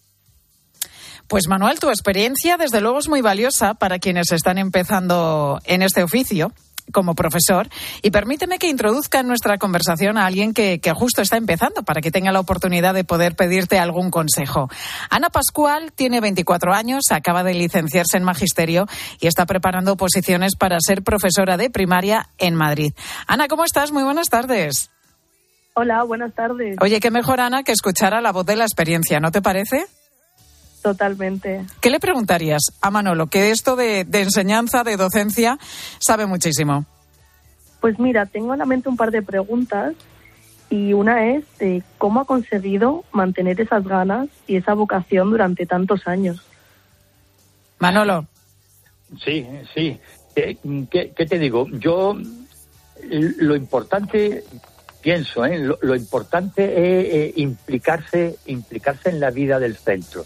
Pues 1.27 1.48
Manuel, 1.50 1.79
tu 1.79 1.89
experiencia 1.89 2.55
desde 2.55 2.79
luego 2.79 3.00
es 3.00 3.10
muy 3.10 3.22
valiosa 3.22 3.74
para 3.74 4.00
quienes 4.00 4.31
están 4.31 4.57
empezando 4.57 5.60
en 5.65 5.81
este 5.81 6.01
oficio 6.01 6.53
como 6.93 7.15
profesor 7.15 7.67
y 8.01 8.12
permíteme 8.12 8.60
que 8.60 8.69
introduzca 8.69 9.19
en 9.19 9.27
nuestra 9.27 9.57
conversación 9.57 10.17
a 10.17 10.25
alguien 10.25 10.53
que, 10.53 10.79
que, 10.79 10.93
justo 10.93 11.22
está 11.22 11.36
empezando 11.36 11.84
para 11.84 12.00
que 12.00 12.12
tenga 12.12 12.31
la 12.31 12.39
oportunidad 12.39 12.93
de 12.93 13.03
poder 13.03 13.36
pedirte 13.36 13.77
algún 13.77 14.10
consejo. 14.10 14.69
Ana 15.10 15.29
Pascual 15.29 15.91
tiene 15.91 16.22
24 16.22 16.74
años, 16.74 17.03
acaba 17.12 17.43
de 17.43 17.55
licenciarse 17.55 18.15
en 18.15 18.24
magisterio 18.24 18.88
y 19.19 19.27
está 19.27 19.46
preparando 19.46 19.98
posiciones 19.98 20.55
para 20.55 20.77
ser 20.79 21.03
profesora 21.03 21.57
de 21.57 21.69
primaria 21.69 22.29
en 22.38 22.55
Madrid. 22.55 22.93
Ana, 23.27 23.50
¿cómo 23.50 23.65
estás? 23.65 23.91
Muy 23.91 24.03
buenas 24.03 24.29
tardes. 24.29 24.91
Hola, 25.74 26.03
buenas 26.03 26.34
tardes. 26.34 26.77
Oye, 26.81 27.00
qué 27.00 27.12
mejor, 27.12 27.39
Ana, 27.39 27.63
que 27.63 27.72
escuchar 27.72 28.13
a 28.13 28.22
la 28.22 28.31
voz 28.31 28.46
de 28.46 28.55
la 28.55 28.63
experiencia, 28.63 29.19
¿no 29.19 29.31
te 29.31 29.41
parece? 29.41 29.86
Totalmente. 30.81 31.65
¿Qué 31.81 31.89
le 31.89 32.00
preguntarías 32.00 32.62
a 32.81 32.91
Manolo? 32.91 33.27
Que 33.27 33.51
esto 33.51 33.75
de, 33.75 34.05
de, 34.05 34.22
enseñanza, 34.22 34.84
de 34.84 34.98
docencia, 34.98 35.57
sabe 36.00 36.25
muchísimo. 36.25 36.86
Pues 37.81 38.00
mira, 38.00 38.25
tengo 38.25 38.53
en 38.53 38.60
la 38.60 38.65
mente 38.65 38.89
un 38.89 38.98
par 38.98 39.12
de 39.12 39.22
preguntas 39.22 39.93
y 40.69 40.93
una 40.93 41.27
es 41.27 41.46
de 41.60 41.84
cómo 41.98 42.22
ha 42.22 42.25
conseguido 42.25 43.03
mantener 43.12 43.60
esas 43.62 43.84
ganas 43.86 44.27
y 44.48 44.57
esa 44.57 44.74
vocación 44.74 45.29
durante 45.29 45.65
tantos 45.65 46.07
años. 46.07 46.41
Manolo. 47.79 48.25
Sí, 49.24 49.46
sí. 49.74 50.00
¿Qué, 50.36 50.57
qué, 50.91 51.13
qué 51.15 51.25
te 51.25 51.39
digo? 51.39 51.67
Yo 51.72 52.15
lo 53.10 53.55
importante 53.55 54.43
pienso, 55.01 55.46
¿eh? 55.46 55.57
lo, 55.57 55.77
lo, 55.81 55.96
importante 55.96 56.63
es 56.63 57.13
eh, 57.13 57.34
implicarse, 57.38 58.36
implicarse 58.48 59.10
en 59.10 59.19
la 59.19 59.31
vida 59.31 59.60
del 59.60 59.77
centro. 59.77 60.25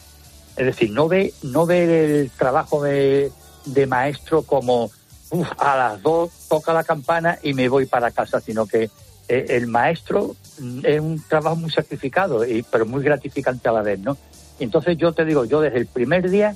Es 0.57 0.65
decir, 0.65 0.91
no 0.91 1.07
ve, 1.07 1.33
no 1.43 1.65
ver 1.65 1.89
el 1.89 2.29
trabajo 2.31 2.83
de, 2.83 3.31
de 3.65 3.87
maestro 3.87 4.43
como 4.43 4.91
uf, 5.31 5.47
a 5.57 5.77
las 5.77 6.01
dos 6.01 6.29
toca 6.49 6.73
la 6.73 6.83
campana 6.83 7.39
y 7.41 7.53
me 7.53 7.69
voy 7.69 7.85
para 7.85 8.11
casa, 8.11 8.39
sino 8.39 8.67
que 8.67 8.89
eh, 9.27 9.45
el 9.49 9.67
maestro 9.67 10.35
es 10.83 10.99
un 10.99 11.23
trabajo 11.27 11.55
muy 11.55 11.71
sacrificado, 11.71 12.45
y, 12.45 12.63
pero 12.63 12.85
muy 12.85 13.03
gratificante 13.03 13.67
a 13.69 13.71
la 13.71 13.81
vez, 13.81 13.99
¿no? 13.99 14.17
Entonces 14.59 14.97
yo 14.97 15.13
te 15.13 15.25
digo, 15.25 15.45
yo 15.45 15.61
desde 15.61 15.79
el 15.79 15.87
primer 15.87 16.29
día 16.29 16.55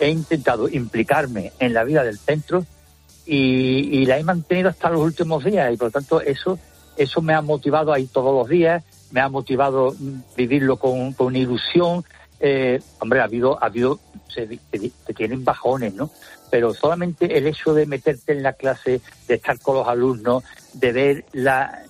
he 0.00 0.08
intentado 0.08 0.68
implicarme 0.68 1.52
en 1.60 1.72
la 1.72 1.84
vida 1.84 2.02
del 2.02 2.18
centro 2.18 2.64
y, 3.26 4.04
la 4.06 4.18
he 4.18 4.24
mantenido 4.24 4.68
hasta 4.68 4.90
los 4.90 5.00
últimos 5.00 5.44
días 5.44 5.72
y 5.72 5.76
por 5.76 5.88
lo 5.88 5.92
tanto 5.92 6.20
eso, 6.20 6.58
eso 6.96 7.22
me 7.22 7.34
ha 7.34 7.40
motivado 7.40 7.92
a 7.92 7.98
ir 7.98 8.08
todos 8.08 8.34
los 8.34 8.48
días, 8.48 8.82
me 9.12 9.20
ha 9.20 9.28
motivado 9.28 9.94
vivirlo 10.36 10.76
con, 10.78 11.12
con 11.12 11.36
ilusión, 11.36 12.04
eh, 12.46 12.78
hombre, 12.98 13.20
ha 13.20 13.24
habido, 13.24 13.56
ha 13.62 13.68
habido, 13.68 13.98
se, 14.28 14.46
se, 14.70 15.14
tienen 15.14 15.46
bajones, 15.46 15.94
¿no? 15.94 16.10
Pero 16.50 16.74
solamente 16.74 17.38
el 17.38 17.46
hecho 17.46 17.72
de 17.72 17.86
meterte 17.86 18.32
en 18.32 18.42
la 18.42 18.52
clase, 18.52 19.00
de 19.26 19.34
estar 19.34 19.58
con 19.60 19.76
los 19.76 19.88
alumnos, 19.88 20.44
de 20.74 20.92
ver 20.92 21.24
la, 21.32 21.84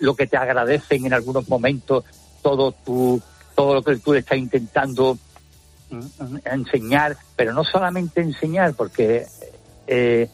lo 0.00 0.16
que 0.16 0.26
te 0.26 0.36
agradecen 0.36 1.06
en 1.06 1.14
algunos 1.14 1.48
momentos, 1.48 2.04
todo 2.42 2.72
tu, 2.72 3.22
todo 3.54 3.74
lo 3.74 3.82
que 3.84 3.98
tú 3.98 4.12
le 4.12 4.18
estás 4.18 4.36
intentando 4.36 5.16
enseñar, 6.44 7.16
pero 7.36 7.52
no 7.52 7.62
solamente 7.62 8.20
enseñar, 8.20 8.74
porque 8.74 9.26
eh, 9.86 10.28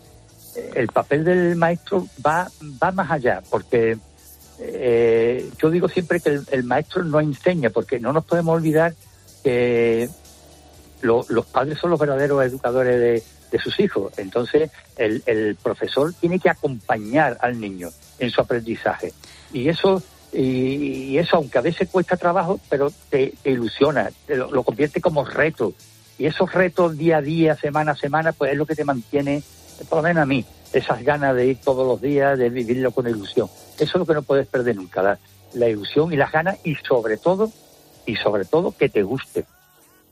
el 0.74 0.88
papel 0.88 1.22
del 1.22 1.56
maestro 1.56 2.06
va, 2.26 2.50
va 2.82 2.92
más 2.92 3.10
allá, 3.10 3.42
porque 3.50 3.98
eh, 4.58 5.50
yo 5.58 5.68
digo 5.68 5.86
siempre 5.86 6.20
que 6.20 6.40
el 6.50 6.64
maestro 6.64 7.04
no 7.04 7.20
enseña, 7.20 7.68
porque 7.68 8.00
no 8.00 8.14
nos 8.14 8.24
podemos 8.24 8.54
olvidar 8.56 8.94
que 9.46 10.08
lo, 11.02 11.24
los 11.28 11.46
padres 11.46 11.78
son 11.78 11.90
los 11.90 12.00
verdaderos 12.00 12.44
educadores 12.44 13.22
de, 13.48 13.58
sus 13.60 13.78
hijos. 13.78 14.12
Entonces, 14.18 14.70
el, 14.98 15.22
el, 15.24 15.54
profesor 15.54 16.12
tiene 16.12 16.40
que 16.40 16.50
acompañar 16.50 17.38
al 17.40 17.58
niño 17.58 17.90
en 18.18 18.30
su 18.30 18.40
aprendizaje. 18.40 19.14
Y 19.52 19.68
eso, 19.68 20.02
y, 20.32 21.12
y 21.12 21.18
eso 21.18 21.36
aunque 21.36 21.58
a 21.58 21.60
veces 21.62 21.88
cuesta 21.88 22.16
trabajo, 22.16 22.60
pero 22.68 22.92
te, 23.08 23.34
ilusiona, 23.44 24.10
te 24.26 24.34
lo, 24.34 24.50
lo, 24.50 24.64
convierte 24.64 25.00
como 25.00 25.24
reto. 25.24 25.72
Y 26.18 26.26
esos 26.26 26.52
retos 26.52 26.98
día 26.98 27.18
a 27.18 27.22
día, 27.22 27.54
semana 27.54 27.92
a 27.92 27.96
semana, 27.96 28.32
pues 28.32 28.50
es 28.50 28.58
lo 28.58 28.66
que 28.66 28.74
te 28.74 28.84
mantiene, 28.84 29.44
por 29.88 29.98
lo 29.98 30.02
menos 30.02 30.24
a 30.24 30.26
mí, 30.26 30.44
esas 30.72 31.04
ganas 31.04 31.36
de 31.36 31.46
ir 31.46 31.60
todos 31.64 31.86
los 31.86 32.00
días, 32.00 32.36
de 32.36 32.50
vivirlo 32.50 32.90
con 32.90 33.06
ilusión. 33.06 33.48
Eso 33.78 33.84
es 33.84 33.94
lo 33.94 34.06
que 34.06 34.14
no 34.14 34.22
puedes 34.22 34.48
perder 34.48 34.74
nunca, 34.74 35.02
la, 35.02 35.18
la 35.54 35.68
ilusión 35.68 36.12
y 36.12 36.16
las 36.16 36.32
ganas 36.32 36.58
y 36.64 36.74
sobre 36.74 37.16
todo 37.16 37.50
y 38.06 38.16
sobre 38.16 38.44
todo 38.44 38.74
que 38.76 38.88
te 38.88 39.02
guste, 39.02 39.44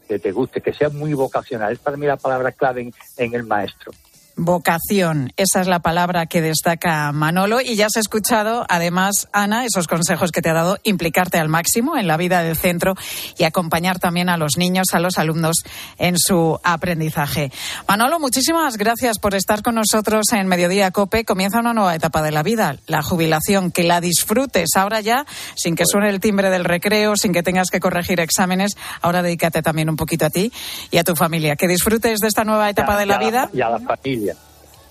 que 0.09 0.19
te 0.19 0.33
guste, 0.33 0.61
que 0.61 0.73
sea 0.73 0.91
muy 0.91 1.15
vocacional. 1.15 1.73
Es 1.73 1.79
para 1.79 1.97
mí 1.97 2.07
la 2.07 2.17
palabra 2.17 2.53
clave 2.53 2.83
en, 2.83 2.95
en 3.17 3.35
el 3.35 3.45
maestro. 3.45 3.93
Vocación, 4.37 5.33
esa 5.37 5.61
es 5.61 5.69
la 5.69 5.79
palabra 5.79 6.27
que 6.27 6.43
destaca 6.43 7.13
Manolo 7.13 7.61
y 7.61 7.77
ya 7.77 7.87
has 7.87 7.97
escuchado, 7.97 8.67
además, 8.69 9.29
Ana, 9.33 9.65
esos 9.65 9.87
consejos 9.87 10.33
que 10.33 10.43
te 10.43 10.51
ha 10.51 10.55
dado, 10.55 10.79
implicarte 10.83 11.39
al 11.39 11.49
máximo 11.49 11.97
en 11.97 12.09
la 12.09 12.17
vida 12.17 12.43
del 12.43 12.57
centro 12.57 12.95
y 13.39 13.45
acompañar 13.45 14.01
también 14.01 14.29
a 14.29 14.37
los 14.37 14.57
niños, 14.57 14.89
a 14.93 14.99
los 14.99 15.19
alumnos 15.19 15.59
en 15.99 16.17
su 16.19 16.59
aprendizaje. 16.65 17.53
Manolo, 17.87 18.19
muchísimas 18.19 18.77
gracias 18.77 19.21
por 19.21 19.37
estar 19.37 19.63
con 19.63 19.77
nosotros 19.77 20.25
en 20.33 20.49
Mediodía 20.49 20.91
Cope. 20.91 21.25
Comienza 21.25 21.61
una 21.61 21.73
nueva 21.73 21.95
etapa 21.95 22.21
de 22.21 22.33
la 22.33 22.43
vida, 22.43 22.79
la 22.89 23.03
jubilación, 23.03 23.71
que 23.71 23.85
la 23.85 24.01
disfrutes 24.01 24.71
ahora 24.75 25.01
ya, 25.01 25.27
sin 25.55 25.77
que 25.77 25.85
suene 25.87 26.11
el 26.11 26.19
timbre 26.19 26.51
del 26.51 26.65
recreo, 26.65 27.15
sin 27.15 27.33
que 27.33 27.45
tengas 27.45 27.71
que 27.71 27.79
corregir 27.79 28.19
exámenes. 28.19 28.73
Ahora 29.01 29.23
dedícate 29.23 29.63
también 29.63 29.89
un 29.89 29.97
poquito 29.97 30.27
a 30.27 30.31
ti 30.31 30.53
y 30.91 30.99
a 30.99 31.05
tu 31.05 31.15
familia. 31.15 31.55
Que 31.55 31.69
disfrutes 31.69 32.19
de 32.19 32.27
esta 32.27 32.43
nueva 32.43 32.69
etapa 32.69 32.95
ya, 32.95 32.99
de 32.99 33.07
la 33.07 33.15
ya, 33.15 33.27
vida. 33.27 33.51
Y 33.53 33.61
a 33.61 33.69
la 33.69 33.79
familia. 33.79 34.24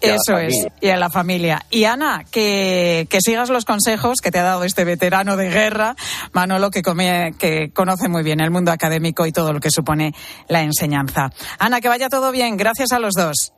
Eso 0.03 0.37
es, 0.37 0.67
y 0.81 0.89
a 0.89 0.97
la 0.97 1.09
familia. 1.09 1.65
Y 1.69 1.85
Ana, 1.85 2.23
que, 2.29 3.07
que, 3.09 3.19
sigas 3.21 3.49
los 3.49 3.65
consejos 3.65 4.19
que 4.21 4.31
te 4.31 4.39
ha 4.39 4.43
dado 4.43 4.63
este 4.63 4.83
veterano 4.83 5.37
de 5.37 5.49
guerra, 5.49 5.95
Manolo, 6.33 6.69
que, 6.71 6.81
come, 6.81 7.33
que 7.39 7.71
conoce 7.71 8.09
muy 8.09 8.23
bien 8.23 8.39
el 8.41 8.51
mundo 8.51 8.71
académico 8.71 9.25
y 9.25 9.31
todo 9.31 9.53
lo 9.53 9.59
que 9.59 9.71
supone 9.71 10.13
la 10.47 10.61
enseñanza. 10.61 11.31
Ana, 11.59 11.81
que 11.81 11.87
vaya 11.87 12.09
todo 12.09 12.31
bien. 12.31 12.57
Gracias 12.57 12.91
a 12.91 12.99
los 12.99 13.13
dos. 13.13 13.53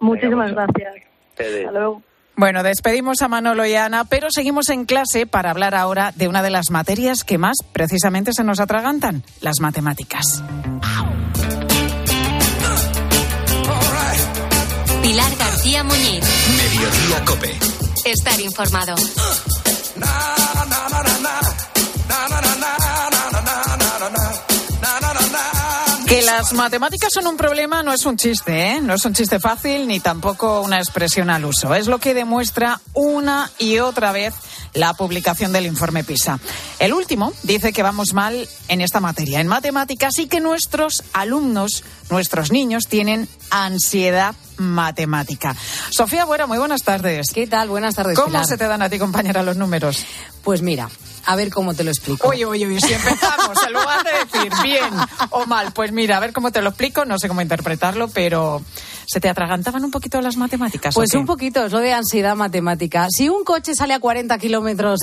Muchísimas 0.00 0.52
gracias. 0.52 0.94
Hasta 1.32 1.70
luego. 1.72 2.02
Bueno, 2.36 2.62
despedimos 2.62 3.20
a 3.20 3.28
Manolo 3.28 3.66
y 3.66 3.74
a 3.74 3.84
Ana, 3.84 4.04
pero 4.04 4.28
seguimos 4.30 4.70
en 4.70 4.86
clase 4.86 5.26
para 5.26 5.50
hablar 5.50 5.74
ahora 5.74 6.12
de 6.16 6.26
una 6.26 6.42
de 6.42 6.48
las 6.48 6.70
materias 6.70 7.22
que 7.22 7.36
más 7.36 7.58
precisamente 7.72 8.32
se 8.32 8.44
nos 8.44 8.60
atragantan, 8.60 9.22
las 9.42 9.60
matemáticas. 9.60 10.42
García 15.70 15.84
Muñiz. 15.84 16.24
Mediodía 16.56 17.24
Cope. 17.24 17.58
Estar 18.04 18.40
informado. 18.40 18.96
Que 26.08 26.22
las 26.22 26.52
matemáticas 26.54 27.12
son 27.12 27.28
un 27.28 27.36
problema 27.36 27.84
no 27.84 27.92
es 27.92 28.04
un 28.04 28.16
chiste, 28.16 28.72
¿eh? 28.72 28.80
No 28.80 28.94
es 28.94 29.04
un 29.04 29.14
chiste 29.14 29.38
fácil 29.38 29.86
ni 29.86 30.00
tampoco 30.00 30.60
una 30.60 30.78
expresión 30.78 31.30
al 31.30 31.44
uso. 31.44 31.72
Es 31.72 31.86
lo 31.86 31.98
que 31.98 32.14
demuestra 32.14 32.80
una 32.94 33.48
y 33.58 33.78
otra 33.78 34.10
vez 34.10 34.34
la 34.74 34.94
publicación 34.94 35.52
del 35.52 35.66
informe 35.66 36.02
PISA. 36.02 36.40
El 36.80 36.94
último 36.94 37.32
dice 37.44 37.72
que 37.72 37.84
vamos 37.84 38.12
mal 38.12 38.48
en 38.66 38.80
esta 38.80 38.98
materia, 38.98 39.40
en 39.40 39.46
matemáticas, 39.46 40.18
y 40.18 40.26
que 40.26 40.40
nuestros 40.40 41.04
alumnos, 41.12 41.84
nuestros 42.08 42.50
niños, 42.50 42.88
tienen 42.88 43.28
ansiedad 43.50 44.34
matemática. 44.60 45.56
Sofía 45.90 46.24
Buera, 46.24 46.46
muy 46.46 46.58
buenas 46.58 46.82
tardes. 46.82 47.28
¿Qué 47.32 47.46
tal? 47.46 47.68
Buenas 47.68 47.94
tardes. 47.94 48.16
¿Cómo 48.16 48.28
Pilar? 48.28 48.46
se 48.46 48.56
te 48.58 48.66
dan 48.68 48.82
a 48.82 48.88
ti, 48.88 48.98
compañera, 48.98 49.42
los 49.42 49.56
números? 49.56 50.04
Pues 50.44 50.62
mira, 50.62 50.88
a 51.26 51.36
ver 51.36 51.50
cómo 51.50 51.74
te 51.74 51.82
lo 51.84 51.90
explico. 51.90 52.28
Uy, 52.28 52.44
uy, 52.44 52.66
uy, 52.66 52.80
si 52.80 52.92
empezamos, 52.92 53.56
en 53.66 53.72
lugar 53.72 54.04
de 54.04 54.10
decir 54.38 54.52
bien 54.62 54.94
o 55.30 55.46
mal, 55.46 55.72
pues 55.72 55.92
mira, 55.92 56.16
a 56.16 56.20
ver 56.20 56.32
cómo 56.32 56.50
te 56.50 56.62
lo 56.62 56.70
explico, 56.70 57.04
no 57.04 57.18
sé 57.18 57.28
cómo 57.28 57.40
interpretarlo, 57.40 58.08
pero 58.08 58.62
¿se 59.06 59.20
te 59.20 59.28
atragantaban 59.28 59.84
un 59.84 59.90
poquito 59.90 60.20
las 60.20 60.36
matemáticas? 60.36 60.94
Pues 60.94 61.12
un 61.14 61.26
poquito, 61.26 61.64
es 61.64 61.72
lo 61.72 61.80
de 61.80 61.92
ansiedad 61.92 62.36
matemática. 62.36 63.06
Si 63.10 63.28
un 63.28 63.44
coche 63.44 63.74
sale 63.74 63.94
a 63.94 64.00
40 64.00 64.38
kilómetros 64.38 65.00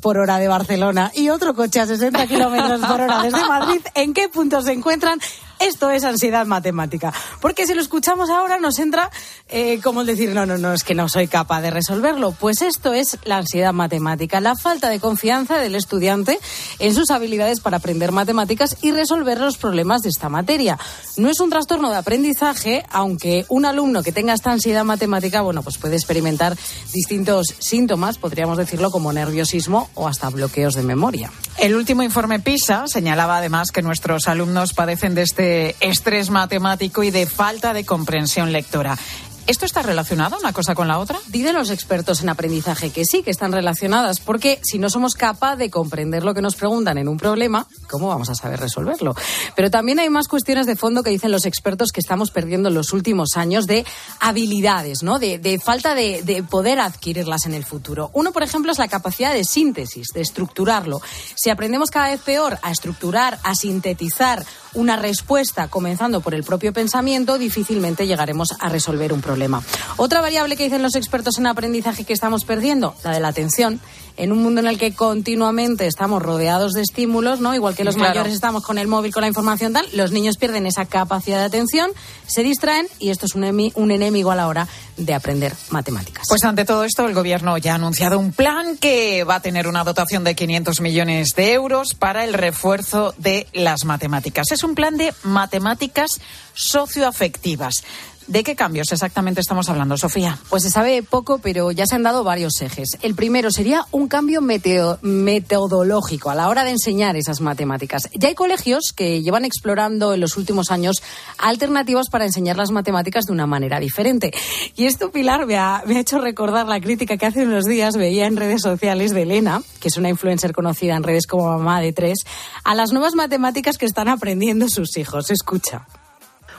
por 0.00 0.18
hora 0.18 0.38
de 0.38 0.48
Barcelona 0.48 1.10
y 1.14 1.30
otro 1.30 1.54
coche 1.54 1.80
a 1.80 1.86
60 1.86 2.26
kilómetros 2.26 2.80
por 2.80 3.00
hora 3.00 3.22
desde 3.22 3.44
Madrid, 3.46 3.80
¿en 3.94 4.14
qué 4.14 4.28
punto 4.28 4.62
se 4.62 4.72
encuentran? 4.72 5.20
Esto 5.58 5.90
es 5.90 6.04
ansiedad 6.04 6.46
matemática. 6.46 7.12
Porque 7.40 7.66
si 7.66 7.74
lo 7.74 7.80
escuchamos 7.80 8.30
ahora 8.30 8.58
nos 8.58 8.78
entra 8.78 9.10
eh, 9.48 9.80
como 9.82 10.00
el 10.00 10.06
decir, 10.06 10.34
no, 10.34 10.44
no, 10.46 10.58
no, 10.58 10.72
es 10.72 10.84
que 10.84 10.94
no 10.94 11.08
soy 11.08 11.28
capaz 11.28 11.60
de 11.62 11.70
resolverlo. 11.70 12.32
Pues 12.32 12.62
esto 12.62 12.92
es 12.92 13.18
la 13.24 13.38
ansiedad 13.38 13.72
matemática, 13.72 14.40
la 14.40 14.56
falta 14.56 14.88
de 14.88 15.00
confianza 15.00 15.58
del 15.58 15.74
estudiante 15.74 16.38
en 16.78 16.94
sus 16.94 17.10
habilidades 17.10 17.60
para 17.60 17.78
aprender 17.78 18.12
matemáticas 18.12 18.76
y 18.82 18.92
resolver 18.92 19.40
los 19.40 19.56
problemas 19.56 20.02
de 20.02 20.10
esta 20.10 20.28
materia. 20.28 20.78
No 21.16 21.30
es 21.30 21.40
un 21.40 21.50
trastorno 21.50 21.90
de 21.90 21.96
aprendizaje, 21.96 22.84
aunque 22.90 23.46
un 23.48 23.64
alumno 23.64 24.02
que 24.02 24.12
tenga 24.12 24.34
esta 24.34 24.52
ansiedad 24.52 24.84
matemática, 24.84 25.42
bueno, 25.42 25.62
pues 25.62 25.78
puede 25.78 25.96
experimentar 25.96 26.56
distintos 26.92 27.54
síntomas, 27.58 28.18
podríamos 28.18 28.58
decirlo 28.58 28.90
como 28.90 29.12
nerviosismo 29.12 29.90
o 29.94 30.08
hasta 30.08 30.30
bloqueos 30.30 30.74
de 30.74 30.82
memoria. 30.82 31.30
El 31.58 31.74
último 31.74 32.02
informe 32.02 32.38
PISA 32.38 32.84
señalaba 32.86 33.38
además 33.38 33.70
que 33.72 33.80
nuestros 33.80 34.28
alumnos 34.28 34.74
padecen 34.74 35.14
de 35.14 35.22
este 35.22 35.76
estrés 35.80 36.28
matemático 36.28 37.02
y 37.02 37.10
de 37.10 37.26
falta 37.26 37.72
de 37.72 37.86
comprensión 37.86 38.52
lectora. 38.52 38.98
¿Esto 39.46 39.64
está 39.64 39.82
relacionado 39.82 40.36
una 40.38 40.52
cosa 40.52 40.74
con 40.74 40.88
la 40.88 40.98
otra? 40.98 41.20
Dicen 41.28 41.54
los 41.54 41.70
expertos 41.70 42.20
en 42.20 42.28
aprendizaje 42.28 42.90
que 42.90 43.04
sí, 43.04 43.22
que 43.22 43.30
están 43.30 43.52
relacionadas, 43.52 44.18
porque 44.18 44.58
si 44.64 44.80
no 44.80 44.90
somos 44.90 45.14
capaces 45.14 45.58
de 45.58 45.70
comprender 45.70 46.24
lo 46.24 46.34
que 46.34 46.42
nos 46.42 46.56
preguntan 46.56 46.98
en 46.98 47.06
un 47.06 47.16
problema, 47.16 47.66
¿cómo 47.88 48.08
vamos 48.08 48.28
a 48.28 48.34
saber 48.34 48.58
resolverlo? 48.58 49.14
Pero 49.54 49.70
también 49.70 50.00
hay 50.00 50.10
más 50.10 50.26
cuestiones 50.26 50.66
de 50.66 50.74
fondo 50.74 51.04
que 51.04 51.10
dicen 51.10 51.30
los 51.30 51.46
expertos 51.46 51.92
que 51.92 52.00
estamos 52.00 52.32
perdiendo 52.32 52.70
en 52.70 52.74
los 52.74 52.92
últimos 52.92 53.36
años 53.36 53.68
de 53.68 53.86
habilidades, 54.18 55.04
¿no? 55.04 55.20
De, 55.20 55.60
falta 55.64 55.94
de 55.94 56.44
poder 56.50 56.80
adquirirlas 56.80 57.46
en 57.46 57.54
el 57.54 57.64
futuro. 57.64 58.10
Uno, 58.14 58.32
por 58.32 58.42
ejemplo, 58.42 58.72
es 58.72 58.78
la 58.78 58.88
capacidad 58.88 59.32
de 59.32 59.44
síntesis, 59.44 60.08
de 60.12 60.22
estructurarlo. 60.22 61.00
Si 61.36 61.50
aprendemos 61.50 61.90
cada 61.90 62.08
vez 62.08 62.20
peor 62.20 62.58
a 62.62 62.72
estructurar, 62.72 63.38
a 63.44 63.54
sintetizar 63.54 64.44
una 64.76 64.96
respuesta 64.96 65.68
comenzando 65.68 66.20
por 66.20 66.34
el 66.34 66.44
propio 66.44 66.72
pensamiento, 66.72 67.36
difícilmente 67.38 68.06
llegaremos 68.06 68.48
a 68.60 68.68
resolver 68.68 69.12
un 69.12 69.20
problema. 69.20 69.62
Otra 69.96 70.20
variable 70.20 70.56
que 70.56 70.64
dicen 70.64 70.82
los 70.82 70.94
expertos 70.94 71.38
en 71.38 71.46
aprendizaje 71.46 72.04
que 72.04 72.12
estamos 72.12 72.44
perdiendo, 72.44 72.94
la 73.02 73.10
de 73.12 73.20
la 73.20 73.28
atención. 73.28 73.80
En 74.18 74.32
un 74.32 74.42
mundo 74.42 74.60
en 74.62 74.66
el 74.66 74.78
que 74.78 74.94
continuamente 74.94 75.86
estamos 75.86 76.22
rodeados 76.22 76.72
de 76.72 76.80
estímulos, 76.80 77.40
¿no? 77.40 77.54
Igual 77.54 77.74
que 77.74 77.84
los 77.84 77.96
Claro. 77.96 78.10
mayores 78.10 78.32
estamos 78.32 78.62
con 78.64 78.78
el 78.78 78.86
móvil, 78.88 79.12
con 79.12 79.20
la 79.20 79.28
información 79.28 79.74
tal, 79.74 79.86
los 79.92 80.10
niños 80.10 80.38
pierden 80.38 80.64
esa 80.66 80.86
capacidad 80.86 81.36
de 81.38 81.44
atención, 81.44 81.90
se 82.26 82.42
distraen 82.42 82.86
y 82.98 83.10
esto 83.10 83.26
es 83.26 83.34
un, 83.34 83.42
emi- 83.42 83.72
un 83.74 83.90
enemigo 83.90 84.30
a 84.30 84.34
la 84.36 84.48
hora 84.48 84.68
de 84.96 85.12
aprender 85.12 85.52
matemáticas. 85.68 86.24
Pues 86.30 86.42
ante 86.44 86.64
todo 86.64 86.84
esto, 86.84 87.04
el 87.06 87.12
Gobierno 87.12 87.58
ya 87.58 87.72
ha 87.72 87.74
anunciado 87.74 88.18
un 88.18 88.32
plan 88.32 88.78
que 88.78 89.24
va 89.24 89.34
a 89.34 89.40
tener 89.40 89.68
una 89.68 89.84
dotación 89.84 90.24
de 90.24 90.34
500 90.34 90.80
millones 90.80 91.28
de 91.36 91.52
euros 91.52 91.94
para 91.94 92.24
el 92.24 92.32
refuerzo 92.32 93.14
de 93.18 93.46
las 93.52 93.84
matemáticas. 93.84 94.46
Es 94.50 94.64
un 94.66 94.74
plan 94.74 94.96
de 94.96 95.14
matemáticas 95.22 96.10
socioafectivas. 96.54 97.84
¿De 98.26 98.42
qué 98.42 98.56
cambios 98.56 98.90
exactamente 98.90 99.40
estamos 99.40 99.68
hablando, 99.68 99.96
Sofía? 99.96 100.36
Pues 100.50 100.64
se 100.64 100.70
sabe 100.70 101.00
poco, 101.04 101.38
pero 101.38 101.70
ya 101.70 101.86
se 101.86 101.94
han 101.94 102.02
dado 102.02 102.24
varios 102.24 102.60
ejes. 102.60 102.98
El 103.02 103.14
primero 103.14 103.52
sería 103.52 103.86
un 103.92 104.08
cambio 104.08 104.40
metodológico 104.40 106.30
a 106.30 106.34
la 106.34 106.48
hora 106.48 106.64
de 106.64 106.70
enseñar 106.70 107.14
esas 107.16 107.40
matemáticas. 107.40 108.08
Ya 108.14 108.26
hay 108.26 108.34
colegios 108.34 108.92
que 108.96 109.22
llevan 109.22 109.44
explorando 109.44 110.12
en 110.12 110.20
los 110.20 110.36
últimos 110.36 110.72
años 110.72 111.02
alternativas 111.38 112.08
para 112.10 112.24
enseñar 112.24 112.56
las 112.56 112.72
matemáticas 112.72 113.26
de 113.26 113.32
una 113.32 113.46
manera 113.46 113.78
diferente. 113.78 114.32
Y 114.74 114.86
esto, 114.86 115.12
Pilar, 115.12 115.46
me 115.46 115.56
ha, 115.56 115.84
me 115.86 115.96
ha 115.96 116.00
hecho 116.00 116.18
recordar 116.18 116.66
la 116.66 116.80
crítica 116.80 117.16
que 117.16 117.26
hace 117.26 117.44
unos 117.44 117.64
días 117.64 117.96
veía 117.96 118.26
en 118.26 118.36
redes 118.36 118.62
sociales 118.62 119.12
de 119.12 119.22
Elena, 119.22 119.62
que 119.80 119.86
es 119.86 119.96
una 119.98 120.08
influencer 120.08 120.52
conocida 120.52 120.96
en 120.96 121.04
redes 121.04 121.28
como 121.28 121.46
mamá 121.46 121.80
de 121.80 121.92
tres, 121.92 122.18
a 122.64 122.74
las 122.74 122.90
nuevas 122.90 123.14
matemáticas 123.14 123.78
que 123.78 123.86
están 123.86 124.08
aprendiendo 124.08 124.68
sus 124.68 124.96
hijos. 124.96 125.30
Escucha. 125.30 125.86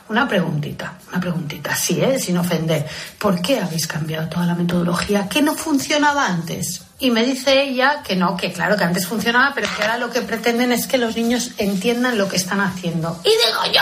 Una 0.09 0.27
preguntita, 0.27 0.93
una 1.09 1.19
preguntita, 1.19 1.75
sí, 1.75 2.01
¿eh? 2.01 2.17
sin 2.17 2.37
ofender. 2.37 2.87
¿Por 3.17 3.41
qué 3.41 3.59
habéis 3.59 3.87
cambiado 3.87 4.29
toda 4.29 4.45
la 4.45 4.55
metodología 4.55 5.27
que 5.27 5.41
no 5.41 5.53
funcionaba 5.53 6.25
antes? 6.27 6.81
Y 6.99 7.11
me 7.11 7.25
dice 7.25 7.61
ella 7.61 8.01
que 8.03 8.15
no, 8.15 8.37
que 8.37 8.53
claro 8.53 8.77
que 8.77 8.85
antes 8.85 9.05
funcionaba, 9.05 9.53
pero 9.53 9.67
que 9.75 9.83
ahora 9.83 9.97
lo 9.97 10.09
que 10.09 10.21
pretenden 10.21 10.71
es 10.71 10.87
que 10.87 10.97
los 10.97 11.15
niños 11.15 11.51
entiendan 11.57 12.17
lo 12.17 12.29
que 12.29 12.37
están 12.37 12.61
haciendo. 12.61 13.19
Y 13.23 13.29
digo 13.29 13.73
yo, 13.73 13.81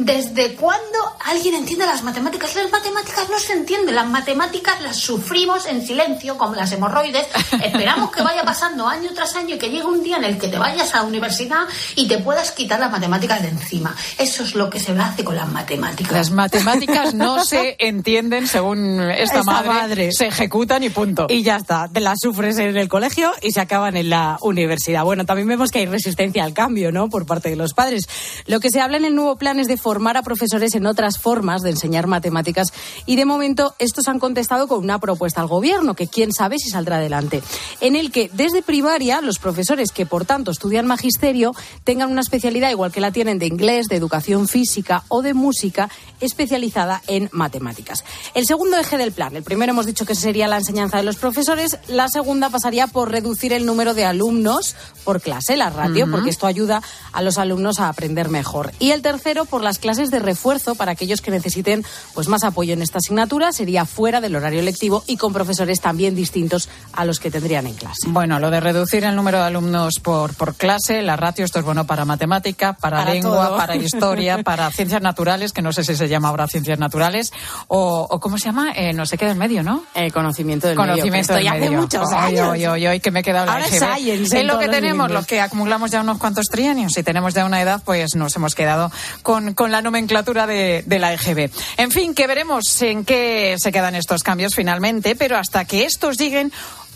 ¿desde 0.00 0.54
cuándo 0.54 0.98
alguien 1.26 1.54
entiende 1.54 1.84
las 1.86 2.02
matemáticas? 2.02 2.54
Las 2.56 2.70
matemáticas 2.70 3.28
no 3.28 3.38
se 3.38 3.52
entienden, 3.52 3.94
las 3.94 4.08
matemáticas 4.08 4.80
las 4.80 4.96
sufrimos 4.96 5.66
en 5.66 5.86
silencio, 5.86 6.38
como 6.38 6.54
las 6.54 6.72
hemorroides. 6.72 7.26
Esperamos 7.62 8.10
que 8.10 8.22
vaya 8.22 8.42
pasando 8.42 8.88
año 8.88 9.10
tras 9.14 9.36
año 9.36 9.56
y 9.56 9.58
que 9.58 9.68
llegue 9.68 9.84
un 9.84 10.02
día 10.02 10.16
en 10.16 10.24
el 10.24 10.38
que 10.38 10.48
te 10.48 10.58
vayas 10.58 10.94
a 10.94 10.98
la 10.98 11.02
universidad 11.04 11.64
y 11.96 12.08
te 12.08 12.18
puedas 12.18 12.52
quitar 12.52 12.80
las 12.80 12.90
matemáticas 12.90 13.42
de 13.42 13.48
encima. 13.48 13.94
Eso 14.18 14.42
es 14.42 14.54
lo 14.54 14.70
que 14.70 14.80
se 14.80 14.92
hace 14.92 15.22
con 15.22 15.36
las 15.36 15.48
matemáticas. 15.50 16.12
Las 16.12 16.30
matemáticas 16.30 17.14
no 17.14 17.44
se 17.44 17.76
entienden 17.78 18.46
según 18.46 19.00
esta, 19.00 19.40
Esta 19.40 19.42
madre, 19.42 19.68
madre. 19.68 20.12
se 20.12 20.28
ejecutan 20.28 20.82
y 20.82 20.88
punto. 20.90 21.26
Y 21.28 21.42
ya 21.42 21.56
está, 21.56 21.88
te 21.88 22.00
las 22.00 22.18
sufres 22.20 22.58
en 22.58 22.76
el 22.76 22.88
colegio 22.88 23.32
y 23.42 23.52
se 23.52 23.60
acaban 23.60 23.96
en 23.96 24.08
la 24.08 24.38
universidad. 24.40 25.04
Bueno, 25.04 25.26
también 25.26 25.48
vemos 25.48 25.70
que 25.70 25.80
hay 25.80 25.86
resistencia 25.86 26.44
al 26.44 26.54
cambio, 26.54 26.90
¿no? 26.90 27.08
Por 27.08 27.26
parte 27.26 27.50
de 27.50 27.56
los 27.56 27.74
padres. 27.74 28.08
Lo 28.46 28.60
que 28.60 28.70
se 28.70 28.80
habla 28.80 28.96
en 28.96 29.04
el 29.04 29.14
nuevo 29.14 29.36
plan 29.36 29.60
es 29.60 29.68
de 29.68 29.76
formar 29.90 30.16
a 30.16 30.22
profesores 30.22 30.76
en 30.76 30.86
otras 30.86 31.18
formas 31.18 31.62
de 31.62 31.70
enseñar 31.70 32.06
matemáticas 32.06 32.68
y 33.06 33.16
de 33.16 33.24
momento 33.24 33.74
estos 33.80 34.06
han 34.06 34.20
contestado 34.20 34.68
con 34.68 34.78
una 34.78 35.00
propuesta 35.00 35.40
al 35.40 35.48
gobierno 35.48 35.94
que 35.94 36.06
quién 36.06 36.32
sabe 36.32 36.60
si 36.60 36.70
saldrá 36.70 36.98
adelante, 36.98 37.42
en 37.80 37.96
el 37.96 38.12
que 38.12 38.30
desde 38.32 38.62
primaria 38.62 39.20
los 39.20 39.40
profesores 39.40 39.90
que 39.90 40.06
por 40.06 40.24
tanto 40.24 40.52
estudian 40.52 40.86
magisterio 40.86 41.56
tengan 41.82 42.12
una 42.12 42.20
especialidad 42.20 42.70
igual 42.70 42.92
que 42.92 43.00
la 43.00 43.10
tienen 43.10 43.40
de 43.40 43.46
inglés, 43.46 43.88
de 43.88 43.96
educación 43.96 44.46
física 44.46 45.02
o 45.08 45.22
de 45.22 45.34
música 45.34 45.90
especializada 46.20 47.02
en 47.08 47.28
matemáticas. 47.32 48.04
El 48.34 48.46
segundo 48.46 48.76
eje 48.76 48.96
del 48.96 49.10
plan, 49.10 49.34
el 49.34 49.42
primero 49.42 49.72
hemos 49.72 49.86
dicho 49.86 50.06
que 50.06 50.14
sería 50.14 50.46
la 50.46 50.58
enseñanza 50.58 50.98
de 50.98 51.02
los 51.02 51.16
profesores, 51.16 51.78
la 51.88 52.06
segunda 52.06 52.48
pasaría 52.48 52.86
por 52.86 53.10
reducir 53.10 53.52
el 53.52 53.66
número 53.66 53.92
de 53.94 54.04
alumnos 54.04 54.76
por 55.02 55.20
clase, 55.20 55.56
la 55.56 55.70
ratio, 55.70 56.08
porque 56.08 56.30
esto 56.30 56.46
ayuda 56.46 56.80
a 57.12 57.22
los 57.22 57.38
alumnos 57.38 57.80
a 57.80 57.88
aprender 57.88 58.28
mejor. 58.28 58.70
Y 58.78 58.92
el 58.92 59.02
tercero 59.02 59.46
por 59.46 59.62
las 59.70 59.78
clases 59.78 60.10
de 60.10 60.18
refuerzo 60.18 60.74
para 60.74 60.90
aquellos 60.90 61.20
que 61.20 61.30
necesiten 61.30 61.84
pues 62.12 62.26
más 62.26 62.42
apoyo 62.42 62.72
en 62.72 62.82
esta 62.82 62.98
asignatura, 62.98 63.52
sería 63.52 63.84
fuera 63.84 64.20
del 64.20 64.34
horario 64.34 64.62
lectivo 64.62 65.04
y 65.06 65.16
con 65.16 65.32
profesores 65.32 65.80
también 65.80 66.16
distintos 66.16 66.68
a 66.92 67.04
los 67.04 67.20
que 67.20 67.30
tendrían 67.30 67.68
en 67.68 67.74
clase. 67.74 68.08
Bueno, 68.08 68.40
lo 68.40 68.50
de 68.50 68.58
reducir 68.58 69.04
el 69.04 69.14
número 69.14 69.38
de 69.38 69.44
alumnos 69.44 70.00
por, 70.02 70.34
por 70.34 70.56
clase, 70.56 71.02
la 71.02 71.14
ratio, 71.14 71.44
esto 71.44 71.60
es 71.60 71.64
bueno 71.64 71.86
para 71.86 72.04
matemática, 72.04 72.72
para, 72.72 72.98
Para 72.98 73.14
lengua, 73.14 73.46
todo. 73.46 73.56
para 73.58 73.76
historia, 73.76 74.42
para 74.42 74.68
ciencias 74.72 75.02
naturales, 75.02 75.52
que 75.52 75.62
no 75.62 75.72
sé 75.72 75.84
si 75.84 75.94
se 75.94 76.08
llama 76.08 76.30
ahora 76.30 76.48
ciencias 76.48 76.80
naturales, 76.80 77.32
o, 77.68 78.08
o 78.10 78.18
¿cómo 78.18 78.38
se 78.38 78.46
llama? 78.46 78.72
Eh, 78.74 78.92
no 78.92 79.06
sé 79.06 79.16
qué 79.18 79.26
del 79.26 79.36
medio, 79.36 79.62
¿no? 79.62 79.84
Eh, 79.94 80.10
conocimiento 80.10 80.66
del 80.66 80.76
medio, 80.76 80.94
que 80.94 81.00
conocimiento 81.02 81.34
del 81.34 81.46
hace 81.46 81.60
medio. 81.60 81.80
muchos 81.80 82.12
años. 82.12 82.48
oy, 82.48 82.66
oy, 82.66 82.86
oy, 82.88 82.98
que 82.98 83.12
me 83.12 83.20
he 83.20 83.22
quedado 83.22 83.52
Ahora 83.52 83.66
es 83.66 83.78
science 83.78 84.36
Es 84.40 84.44
lo 84.44 84.58
que 84.58 84.66
los 84.66 84.74
tenemos, 84.74 85.06
libros. 85.06 85.20
los 85.22 85.26
que 85.28 85.40
acumulamos 85.40 85.92
ya 85.92 86.00
unos 86.00 86.18
cuantos 86.18 86.46
trienios. 86.46 86.92
Si 86.92 87.04
tenemos 87.04 87.34
ya 87.34 87.44
una 87.44 87.62
edad, 87.62 87.80
pues 87.84 88.16
nos 88.16 88.34
hemos 88.34 88.56
quedado 88.56 88.90
con, 89.22 89.54
con 89.60 89.70
la 89.70 89.82
nomenclatura 89.82 90.46
de, 90.46 90.82
la 90.88 91.12
EGB. 91.12 91.50
En 91.76 91.90
fin, 91.90 92.14
que 92.14 92.26
veremos 92.26 92.80
en 92.80 93.04
qué 93.04 93.56
se 93.58 93.70
quedan 93.70 93.94
estos 93.94 94.22
cambios 94.22 94.54
finalmente, 94.54 95.14
pero 95.16 95.36
hasta 95.36 95.66
que 95.66 95.84
estos 95.84 96.16
lleguen, 96.16 96.50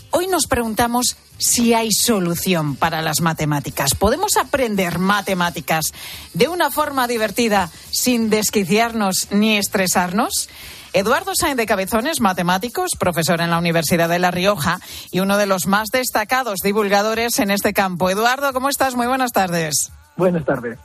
hoy 0.09 0.25
nos 0.25 0.47
preguntamos 0.47 1.15
si 1.37 1.75
hay 1.75 1.91
solución 1.91 2.75
para 2.75 3.03
las 3.03 3.21
matemáticas. 3.21 3.93
¿Podemos 3.93 4.35
aprender 4.35 4.97
matemáticas 4.97 5.93
de 6.33 6.47
una 6.47 6.71
forma 6.71 7.07
divertida 7.07 7.69
sin 7.91 8.31
desquiciarnos 8.31 9.27
ni 9.29 9.57
estresarnos? 9.57 10.49
Eduardo 10.93 11.33
Sainz 11.35 11.57
de 11.57 11.67
Cabezones, 11.67 12.19
matemáticos, 12.19 12.93
profesor 12.97 13.41
en 13.41 13.51
la 13.51 13.59
Universidad 13.59 14.09
de 14.09 14.17
La 14.17 14.31
Rioja 14.31 14.79
y 15.11 15.19
uno 15.19 15.37
de 15.37 15.45
los 15.45 15.67
más 15.67 15.89
destacados 15.93 16.61
divulgadores 16.63 17.37
en 17.37 17.51
este 17.51 17.73
campo. 17.73 18.09
Eduardo, 18.09 18.53
¿cómo 18.53 18.69
estás? 18.69 18.95
Muy 18.95 19.05
buenas 19.05 19.33
tardes. 19.33 19.91
Buenas 20.17 20.45
tardes. 20.45 20.79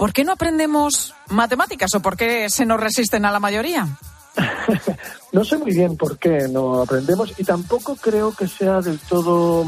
¿Por 0.00 0.14
qué 0.14 0.24
no 0.24 0.32
aprendemos 0.32 1.14
matemáticas 1.28 1.94
o 1.94 2.00
por 2.00 2.16
qué 2.16 2.48
se 2.48 2.64
nos 2.64 2.80
resisten 2.80 3.26
a 3.26 3.30
la 3.30 3.38
mayoría? 3.38 3.86
No 5.32 5.44
sé 5.44 5.58
muy 5.58 5.72
bien 5.72 5.96
por 5.96 6.18
qué 6.18 6.48
no 6.48 6.82
aprendemos 6.82 7.32
y 7.38 7.44
tampoco 7.44 7.94
creo 7.94 8.34
que 8.34 8.48
sea 8.48 8.80
del 8.80 8.98
todo, 8.98 9.64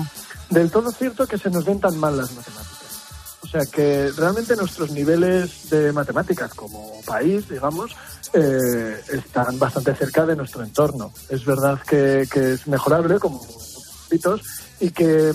del 0.50 0.72
todo 0.72 0.90
cierto 0.90 1.24
que 1.24 1.38
se 1.38 1.50
nos 1.50 1.64
den 1.64 1.78
tan 1.78 1.96
mal 1.98 2.16
las 2.16 2.32
matemáticas. 2.32 3.36
O 3.42 3.46
sea 3.46 3.60
que 3.66 4.10
realmente 4.16 4.56
nuestros 4.56 4.90
niveles 4.90 5.70
de 5.70 5.92
matemáticas 5.92 6.52
como 6.54 7.00
país, 7.02 7.48
digamos, 7.48 7.94
eh, 8.32 9.00
están 9.12 9.56
bastante 9.58 9.94
cerca 9.94 10.26
de 10.26 10.34
nuestro 10.34 10.64
entorno. 10.64 11.12
Es 11.28 11.44
verdad 11.44 11.78
que, 11.82 12.26
que 12.28 12.54
es 12.54 12.66
mejorable, 12.66 13.20
como 13.20 13.40
hitos, 14.10 14.40
y 14.80 14.90
que 14.90 15.32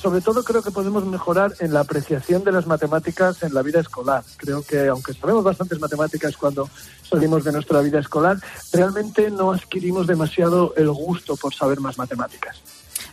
sobre 0.00 0.20
todo 0.20 0.42
creo 0.42 0.62
que 0.62 0.70
podemos 0.70 1.04
mejorar 1.04 1.54
en 1.60 1.74
la 1.74 1.80
apreciación 1.80 2.42
de 2.42 2.52
las 2.52 2.66
matemáticas 2.66 3.42
en 3.42 3.52
la 3.52 3.62
vida 3.62 3.80
escolar. 3.80 4.24
Creo 4.36 4.62
que 4.62 4.88
aunque 4.88 5.12
sabemos 5.12 5.44
bastantes 5.44 5.78
matemáticas 5.78 6.36
cuando 6.36 6.70
salimos 7.08 7.44
de 7.44 7.52
nuestra 7.52 7.80
vida 7.80 8.00
escolar, 8.00 8.38
realmente 8.72 9.30
no 9.30 9.52
adquirimos 9.52 10.06
demasiado 10.06 10.74
el 10.76 10.90
gusto 10.90 11.36
por 11.36 11.54
saber 11.54 11.80
más 11.80 11.98
matemáticas. 11.98 12.56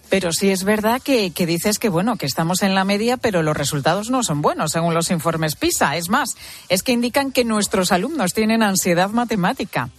Pero 0.09 0.31
sí 0.31 0.49
es 0.49 0.63
verdad 0.63 1.01
que, 1.01 1.31
que, 1.31 1.45
dices 1.45 1.79
que, 1.79 1.89
bueno, 1.89 2.15
que 2.15 2.25
estamos 2.25 2.63
en 2.63 2.73
la 2.73 2.85
media, 2.85 3.17
pero 3.17 3.43
los 3.43 3.57
resultados 3.57 4.09
no 4.09 4.23
son 4.23 4.41
buenos, 4.41 4.71
según 4.71 4.93
los 4.93 5.11
informes 5.11 5.55
PISA. 5.55 5.97
Es 5.97 6.07
más, 6.07 6.37
es 6.69 6.81
que 6.81 6.93
indican 6.93 7.33
que 7.33 7.43
nuestros 7.43 7.91
alumnos 7.91 8.33
tienen 8.33 8.63
ansiedad 8.63 9.09
matemática. 9.09 9.89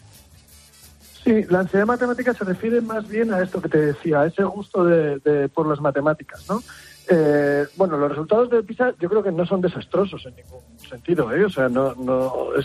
Sí, 1.28 1.44
la 1.50 1.60
ansiedad 1.60 1.84
matemática 1.84 2.32
se 2.32 2.42
refiere 2.42 2.80
más 2.80 3.06
bien 3.06 3.34
a 3.34 3.42
esto 3.42 3.60
que 3.60 3.68
te 3.68 3.78
decía, 3.78 4.20
a 4.20 4.26
ese 4.28 4.44
gusto 4.44 4.82
de, 4.82 5.50
por 5.52 5.68
las 5.68 5.78
matemáticas, 5.78 6.48
¿no? 6.48 6.62
Eh, 7.06 7.66
bueno, 7.76 7.98
los 7.98 8.08
resultados 8.08 8.48
de 8.48 8.62
PISA 8.62 8.94
yo 8.98 9.10
creo 9.10 9.22
que 9.22 9.30
no 9.30 9.44
son 9.44 9.60
desastrosos 9.60 10.24
en 10.24 10.36
ningún 10.36 10.62
sentido, 10.88 11.30
¿eh? 11.30 11.44
O 11.44 11.50
sea, 11.50 11.68
no, 11.68 11.94
no 11.96 12.54
es, 12.56 12.64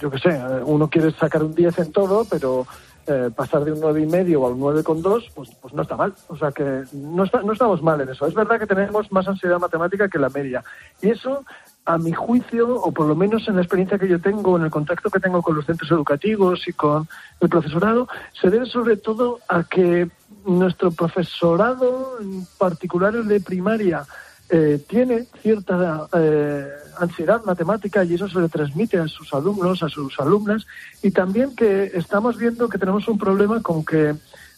yo 0.00 0.12
qué 0.12 0.18
sé, 0.20 0.40
uno 0.64 0.88
quiere 0.88 1.10
sacar 1.10 1.42
un 1.42 1.56
10 1.56 1.76
en 1.80 1.90
todo, 1.90 2.24
pero 2.24 2.68
eh, 3.08 3.30
pasar 3.34 3.64
de 3.64 3.72
un 3.72 3.80
nueve 3.80 4.02
y 4.02 4.06
medio 4.06 4.44
a 4.44 4.50
un 4.50 4.60
9,2, 4.60 5.30
pues, 5.34 5.50
pues 5.60 5.72
no 5.72 5.82
está 5.82 5.96
mal. 5.96 6.14
O 6.28 6.36
sea 6.36 6.52
que 6.52 6.84
no, 6.92 7.24
está, 7.24 7.42
no 7.42 7.52
estamos 7.52 7.82
mal 7.82 8.00
en 8.00 8.10
eso. 8.10 8.26
Es 8.26 8.34
verdad 8.34 8.58
que 8.58 8.66
tenemos 8.66 9.10
más 9.10 9.26
ansiedad 9.26 9.58
matemática 9.58 10.08
que 10.08 10.18
la 10.18 10.28
media. 10.28 10.62
Y 11.00 11.10
eso, 11.10 11.44
a 11.86 11.96
mi 11.96 12.12
juicio, 12.12 12.74
o 12.74 12.92
por 12.92 13.06
lo 13.06 13.16
menos 13.16 13.48
en 13.48 13.56
la 13.56 13.62
experiencia 13.62 13.98
que 13.98 14.08
yo 14.08 14.20
tengo, 14.20 14.56
en 14.58 14.64
el 14.64 14.70
contacto 14.70 15.08
que 15.10 15.20
tengo 15.20 15.40
con 15.40 15.56
los 15.56 15.64
centros 15.64 15.90
educativos 15.90 16.68
y 16.68 16.72
con 16.74 17.08
el 17.40 17.48
profesorado, 17.48 18.08
se 18.38 18.50
debe 18.50 18.66
sobre 18.66 18.96
todo 18.96 19.40
a 19.48 19.64
que 19.64 20.10
nuestro 20.44 20.90
profesorado, 20.90 22.18
en 22.20 22.46
particular 22.58 23.14
el 23.14 23.26
de 23.26 23.40
primaria, 23.40 24.04
eh, 24.50 24.82
tiene 24.86 25.26
cierta 25.42 26.08
eh, 26.12 26.68
ansiedad 26.98 27.44
matemática 27.44 28.04
y 28.04 28.14
eso 28.14 28.28
se 28.28 28.40
le 28.40 28.48
transmite 28.48 28.98
a 28.98 29.08
sus 29.08 29.32
alumnos, 29.32 29.82
a 29.82 29.88
sus 29.88 30.18
alumnas, 30.20 30.66
y 31.02 31.10
también 31.10 31.54
que 31.54 31.90
estamos 31.94 32.36
viendo 32.36 32.68
que 32.68 32.78
tenemos 32.78 33.08
un 33.08 33.18
problema 33.18 33.62
con 33.62 33.84
que 33.84 34.14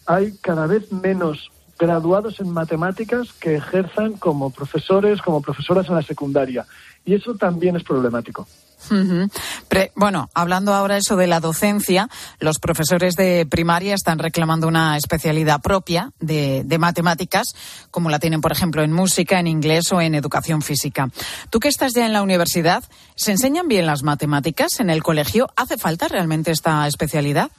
hay 0.07 0.33
cada 0.41 0.67
vez 0.67 0.91
menos 0.93 1.51
graduados 1.79 2.41
en 2.41 2.51
matemáticas 2.51 3.33
que 3.33 3.57
ejerzan 3.57 4.15
como 4.15 4.51
profesores, 4.51 5.23
como 5.23 5.41
profesoras 5.41 5.89
en 5.89 5.95
la 5.95 6.03
secundaria. 6.03 6.67
Y 7.05 7.15
eso 7.15 7.35
también 7.35 7.77
es 7.77 7.85
problemático 7.85 8.47
bueno, 9.95 10.31
hablando 10.35 10.75
ahora 10.75 10.97
eso 10.97 11.17
de 11.17 11.27
la 11.27 11.41
docencia, 11.41 12.09
los 12.39 12.59
profesores 12.59 13.15
de 13.15 13.47
primaria 13.47 13.95
están 13.95 14.19
reclamando 14.19 14.69
una 14.69 14.97
especialidad 14.97 15.61
propia 15.61 16.13
de, 16.21 16.65
matemáticas, 16.79 17.49
como 17.91 18.11
la 18.11 18.19
tienen, 18.19 18.41
por 18.41 18.53
ejemplo, 18.53 18.83
en 18.83 18.93
música, 18.93 19.39
en 19.39 19.47
inglés 19.47 19.93
o 19.93 20.01
en 20.01 20.15
educación 20.15 20.63
física. 20.63 21.09
Tú 21.51 21.61
que 21.61 21.69
estás 21.69 21.93
ya 21.95 22.07
en 22.07 22.13
la 22.13 22.23
universidad, 22.23 22.83
¿se 23.17 23.33
enseñan 23.33 23.69
bien 23.69 23.87
las 23.87 24.03
matemáticas 24.03 24.81
en 24.81 24.91
el 24.91 25.03
colegio? 25.03 25.49
¿Hace 25.57 25.77
falta 25.77 26.09
realmente 26.09 26.51
esta 26.51 26.87
especialidad? 26.87 27.51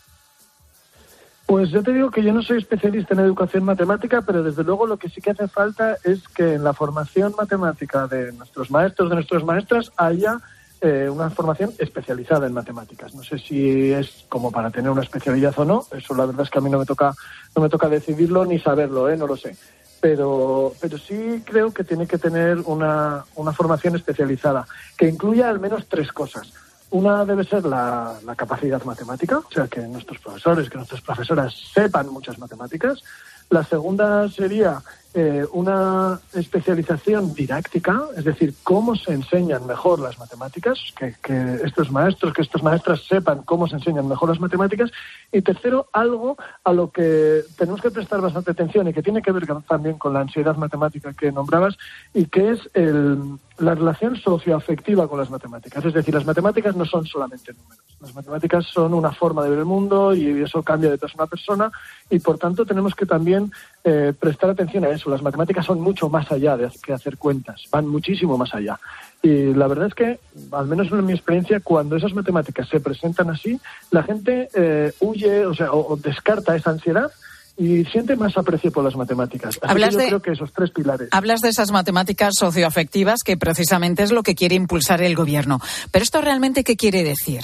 Pues 1.51 1.69
yo 1.69 1.84
te 1.84 1.91
digo 1.91 2.12
que 2.12 2.23
yo 2.23 2.31
no 2.31 2.41
soy 2.41 2.60
especialista 2.60 3.13
en 3.13 3.19
educación 3.19 3.65
matemática, 3.65 4.21
pero 4.21 4.41
desde 4.41 4.63
luego 4.63 4.88
lo 4.88 4.95
que 4.95 5.10
sí 5.10 5.19
que 5.19 5.31
hace 5.31 5.49
falta 5.49 5.97
es 6.05 6.25
que 6.29 6.53
en 6.53 6.63
la 6.63 6.73
formación 6.73 7.34
matemática 7.38 8.07
de 8.07 8.31
nuestros 8.31 8.71
maestros, 8.71 9.10
de 9.10 9.15
nuestras 9.15 9.43
maestras, 9.43 9.91
haya 9.97 10.39
eh, 10.83 11.07
una 11.07 11.29
formación 11.29 11.71
especializada 11.77 12.47
en 12.47 12.53
matemáticas. 12.53 13.13
No 13.13 13.21
sé 13.23 13.37
si 13.37 13.91
es 13.91 14.25
como 14.27 14.51
para 14.51 14.71
tener 14.71 14.89
una 14.89 15.03
especialidad 15.03 15.53
o 15.57 15.63
no. 15.63 15.85
Eso 15.91 16.15
la 16.15 16.25
verdad 16.25 16.41
es 16.41 16.49
que 16.49 16.57
a 16.57 16.61
mí 16.61 16.71
no 16.71 16.79
me 16.79 16.87
toca, 16.87 17.13
no 17.55 17.61
me 17.61 17.69
toca 17.69 17.87
decidirlo 17.87 18.45
ni 18.45 18.57
saberlo, 18.57 19.07
¿eh? 19.07 19.15
no 19.15 19.27
lo 19.27 19.37
sé. 19.37 19.55
Pero, 19.99 20.73
pero 20.81 20.97
sí 20.97 21.43
creo 21.45 21.71
que 21.71 21.83
tiene 21.83 22.07
que 22.07 22.17
tener 22.17 22.57
una, 22.65 23.23
una 23.35 23.53
formación 23.53 23.95
especializada 23.95 24.65
que 24.97 25.07
incluya 25.07 25.49
al 25.49 25.59
menos 25.59 25.87
tres 25.87 26.11
cosas. 26.11 26.51
Una 26.89 27.25
debe 27.25 27.43
ser 27.43 27.63
la, 27.65 28.15
la, 28.25 28.35
capacidad 28.35 28.83
matemática, 28.83 29.37
o 29.37 29.51
sea, 29.51 29.67
que 29.67 29.81
nuestros 29.81 30.19
profesores, 30.19 30.67
que 30.67 30.77
nuestras 30.77 31.01
profesoras 31.01 31.53
sepan 31.73 32.09
muchas 32.09 32.39
matemáticas. 32.39 33.03
La 33.51 33.63
segunda 33.63 34.27
sería 34.29 34.81
eh, 35.13 35.45
una 35.52 36.21
especialización 36.34 37.34
didáctica, 37.34 38.02
es 38.15 38.24
decir, 38.24 38.54
cómo 38.63 38.95
se 38.95 39.13
enseñan 39.13 39.67
mejor 39.67 40.00
las 40.00 40.17
matemáticas, 40.17 40.80
que, 40.97 41.15
que, 41.21 41.60
estos 41.65 41.91
maestros, 41.91 42.34
que 42.34 42.41
estas 42.41 42.63
maestras 42.63 43.02
sepan 43.04 43.43
cómo 43.43 43.67
se 43.67 43.76
enseñan 43.76 44.08
mejor 44.08 44.30
las 44.30 44.39
matemáticas. 44.39 44.89
Y 45.32 45.41
tercero, 45.41 45.88
algo 45.91 46.38
a 46.63 46.71
lo 46.71 46.91
que 46.91 47.41
tenemos 47.58 47.82
que 47.82 47.91
prestar 47.91 48.21
bastante 48.21 48.52
atención 48.52 48.88
y 48.88 48.93
que 48.93 49.04
tiene 49.04 49.21
que 49.21 49.32
ver 49.32 49.45
también 49.67 49.97
con 49.97 50.13
la 50.13 50.21
ansiedad 50.21 50.56
matemática 50.56 51.13
que 51.13 51.32
nombrabas, 51.32 51.78
y 52.13 52.26
que 52.26 52.52
es 52.52 52.69
el, 52.74 53.38
la 53.62 53.76
relación 53.76 54.15
socioafectiva 54.15 55.08
con 55.08 55.19
las 55.19 55.30
matemáticas. 55.30 55.86
Es 55.86 55.93
decir, 55.93 56.13
las 56.13 56.26
matemáticas 56.26 56.76
no 56.76 56.86
son 56.86 57.06
solamente 57.06 57.54
números. 57.54 57.86
Las 58.00 58.15
matemáticas 58.15 58.65
son 58.65 58.93
una 58.93 59.12
forma 59.12 59.43
de 59.43 59.52
ver 59.52 59.60
el 59.60 59.65
mundo 59.65 60.13
y 60.13 60.41
eso 60.41 60.63
cambia 60.63 60.89
de 60.89 60.97
persona 60.97 61.26
a 61.26 61.28
persona 61.28 61.71
y 62.10 62.19
por 62.19 62.38
tanto 62.38 62.65
tenemos 62.65 62.95
que 62.95 63.06
también 63.06 63.52
eh, 63.83 64.13
prestar 64.17 64.51
atención 64.51 64.85
a 64.85 64.89
eso. 64.89 65.09
Las 65.09 65.21
matemáticas 65.21 65.65
son 65.65 65.81
mucho 65.81 66.09
más 66.09 66.31
allá 66.31 66.55
de 66.55 66.69
que 66.83 66.93
hacer 66.93 67.17
cuentas, 67.17 67.63
van 67.71 67.87
muchísimo 67.87 68.37
más 68.37 68.53
allá. 68.53 68.79
Y 69.23 69.53
la 69.53 69.67
verdad 69.67 69.87
es 69.87 69.95
que, 69.95 70.19
al 70.51 70.67
menos 70.67 70.91
en 70.91 71.05
mi 71.05 71.13
experiencia, 71.13 71.59
cuando 71.59 71.95
esas 71.95 72.13
matemáticas 72.13 72.67
se 72.69 72.79
presentan 72.79 73.29
así, 73.29 73.59
la 73.91 74.03
gente 74.03 74.49
eh, 74.53 74.91
huye, 74.99 75.45
o 75.45 75.53
sea, 75.53 75.71
o, 75.73 75.95
descarta 75.97 76.55
esa 76.55 76.71
ansiedad 76.71 77.11
y 77.57 77.83
siente 77.85 78.15
más 78.15 78.37
aprecio 78.37 78.71
por 78.71 78.83
las 78.83 78.95
matemáticas. 78.95 79.59
Así 79.61 79.75
que 79.75 79.91
yo 79.91 79.97
creo 79.97 80.21
que 80.21 80.31
esos 80.31 80.53
tres 80.53 80.71
pilares. 80.71 81.09
Hablas 81.11 81.41
de 81.41 81.49
esas 81.49 81.71
matemáticas 81.71 82.35
socioafectivas 82.37 83.19
que 83.23 83.37
precisamente 83.37 84.03
es 84.03 84.11
lo 84.11 84.23
que 84.23 84.35
quiere 84.35 84.55
impulsar 84.55 85.01
el 85.01 85.15
gobierno. 85.15 85.59
Pero 85.91 86.03
esto 86.03 86.21
realmente 86.21 86.63
qué 86.63 86.75
quiere 86.75 87.03
decir? 87.03 87.41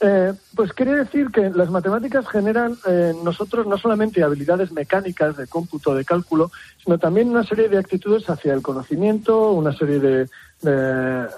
Eh, 0.00 0.32
pues 0.56 0.72
quiere 0.72 0.94
decir 0.96 1.28
que 1.30 1.50
las 1.50 1.70
matemáticas 1.70 2.28
generan 2.28 2.76
en 2.84 3.22
nosotros 3.24 3.66
no 3.66 3.78
solamente 3.78 4.22
habilidades 4.22 4.72
mecánicas 4.72 5.36
de 5.36 5.46
cómputo, 5.46 5.94
de 5.94 6.04
cálculo, 6.04 6.50
sino 6.84 6.98
también 6.98 7.30
una 7.30 7.44
serie 7.44 7.68
de 7.68 7.78
actitudes 7.78 8.28
hacia 8.28 8.52
el 8.52 8.60
conocimiento, 8.60 9.52
una 9.52 9.72
serie 9.72 9.98
de, 9.98 10.28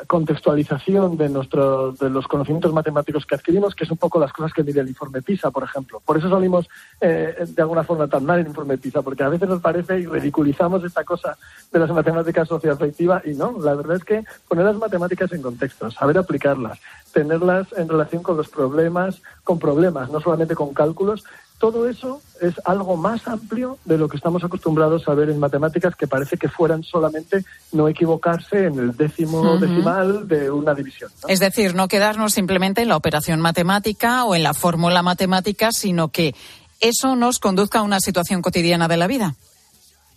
contextualización 0.07 1.17
de, 1.17 1.29
nuestro, 1.29 1.91
de 1.93 2.09
los 2.11 2.29
conocimientos 2.29 2.73
matemáticos 2.73 3.27
que 3.27 3.35
adquirimos, 3.35 3.75
que 3.75 3.83
es 3.83 3.91
un 3.91 3.97
poco 3.97 4.21
las 4.21 4.33
cosas 4.33 4.53
que 4.53 4.63
mide 4.63 4.81
el 4.81 4.89
informe 4.89 5.21
PISA, 5.21 5.51
por 5.51 5.65
ejemplo. 5.65 6.01
Por 6.05 6.17
eso 6.17 6.31
salimos 6.31 6.69
eh, 7.01 7.35
de 7.45 7.63
alguna 7.63 7.83
forma 7.83 8.07
tan 8.07 8.25
mal 8.25 8.39
el 8.39 8.47
informe 8.47 8.79
PISA, 8.79 9.03
porque 9.03 9.25
a 9.25 9.29
veces 9.29 9.49
nos 9.49 9.61
parece 9.61 9.99
y 9.99 10.07
ridiculizamos 10.07 10.85
esta 10.85 11.03
cosa 11.03 11.37
de 11.73 11.79
las 11.79 11.91
matemáticas 11.91 12.47
socioafectivas 12.47 13.27
y 13.27 13.35
no, 13.35 13.57
la 13.61 13.75
verdad 13.75 13.97
es 13.97 14.05
que 14.05 14.25
poner 14.47 14.65
las 14.65 14.77
matemáticas 14.77 15.33
en 15.33 15.43
contexto, 15.43 15.91
saber 15.91 16.19
aplicarlas, 16.19 16.79
tenerlas 17.13 17.67
en 17.77 17.89
relación 17.89 18.23
con 18.23 18.37
los 18.37 18.49
problemas, 18.49 19.23
con 19.43 19.59
problemas, 19.59 20.09
no 20.11 20.21
solamente 20.21 20.55
con 20.55 20.73
cálculos, 20.73 21.25
todo 21.59 21.89
eso 21.89 22.21
es 22.41 22.55
algo 22.65 22.97
más 22.97 23.27
amplio 23.27 23.79
de 23.85 23.97
lo 23.97 24.09
que 24.09 24.17
estamos 24.17 24.45
acostumbrados 24.45 25.09
a 25.09 25.15
ver 25.15 25.31
en 25.31 25.39
matemáticas, 25.39 25.97
que 25.97 26.07
parece 26.07 26.37
que 26.37 26.49
fueran 26.49 26.83
solamente 26.83 27.45
no 27.73 27.89
equivocarse 27.89 28.67
en 28.67 28.79
el 28.79 28.97
décimo 28.97 29.57
decimal 29.57 30.29
de 30.29 30.51
una 30.51 30.75
división. 30.75 31.11
Es 31.29 31.41
decir, 31.41 31.75
no 31.75 31.89
quedarnos 31.89 32.35
simplemente 32.35 32.83
en 32.83 32.89
la 32.89 32.97
operación 32.97 33.41
matemática 33.41 34.25
o 34.25 34.35
en 34.35 34.43
la 34.43 34.55
fórmula 34.55 35.03
matemática, 35.03 35.73
sino 35.73 36.09
que 36.09 36.35
eso 36.81 37.17
nos 37.17 37.39
conduzca 37.39 37.79
a 37.79 37.83
una 37.83 38.01
situación 38.01 38.43
cotidiana 38.43 38.87
de 38.89 38.97
la 38.99 39.07
vida. 39.07 39.35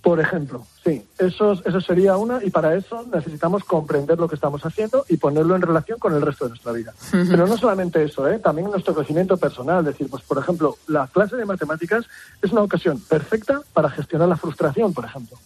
Por 0.01 0.21
ejemplo, 0.21 0.65
sí, 0.81 1.05
eso, 1.17 1.53
eso 1.53 1.81
sería 1.81 2.15
una 2.15 2.41
y 2.41 2.49
para 2.49 2.73
eso 2.73 3.05
necesitamos 3.13 3.65
comprender 3.65 4.17
lo 4.17 4.29
que 4.29 4.35
estamos 4.35 4.65
haciendo 4.65 5.05
y 5.09 5.17
ponerlo 5.17 5.55
en 5.57 5.61
relación 5.61 5.99
con 5.99 6.13
el 6.13 6.21
resto 6.21 6.45
de 6.45 6.51
nuestra 6.51 6.71
vida. 6.71 6.93
Pero 7.11 7.45
no 7.45 7.57
solamente 7.57 8.01
eso, 8.01 8.25
¿eh? 8.29 8.39
también 8.39 8.71
nuestro 8.71 8.95
crecimiento 8.95 9.35
personal. 9.35 9.79
Es 9.79 9.93
decir, 9.93 10.09
pues 10.09 10.23
por 10.23 10.37
ejemplo, 10.37 10.77
la 10.87 11.07
clase 11.07 11.35
de 11.35 11.45
matemáticas 11.45 12.05
es 12.41 12.51
una 12.53 12.61
ocasión 12.61 12.99
perfecta 13.01 13.61
para 13.73 13.89
gestionar 13.89 14.29
la 14.29 14.37
frustración, 14.37 14.93
por 14.93 15.03
ejemplo. 15.03 15.37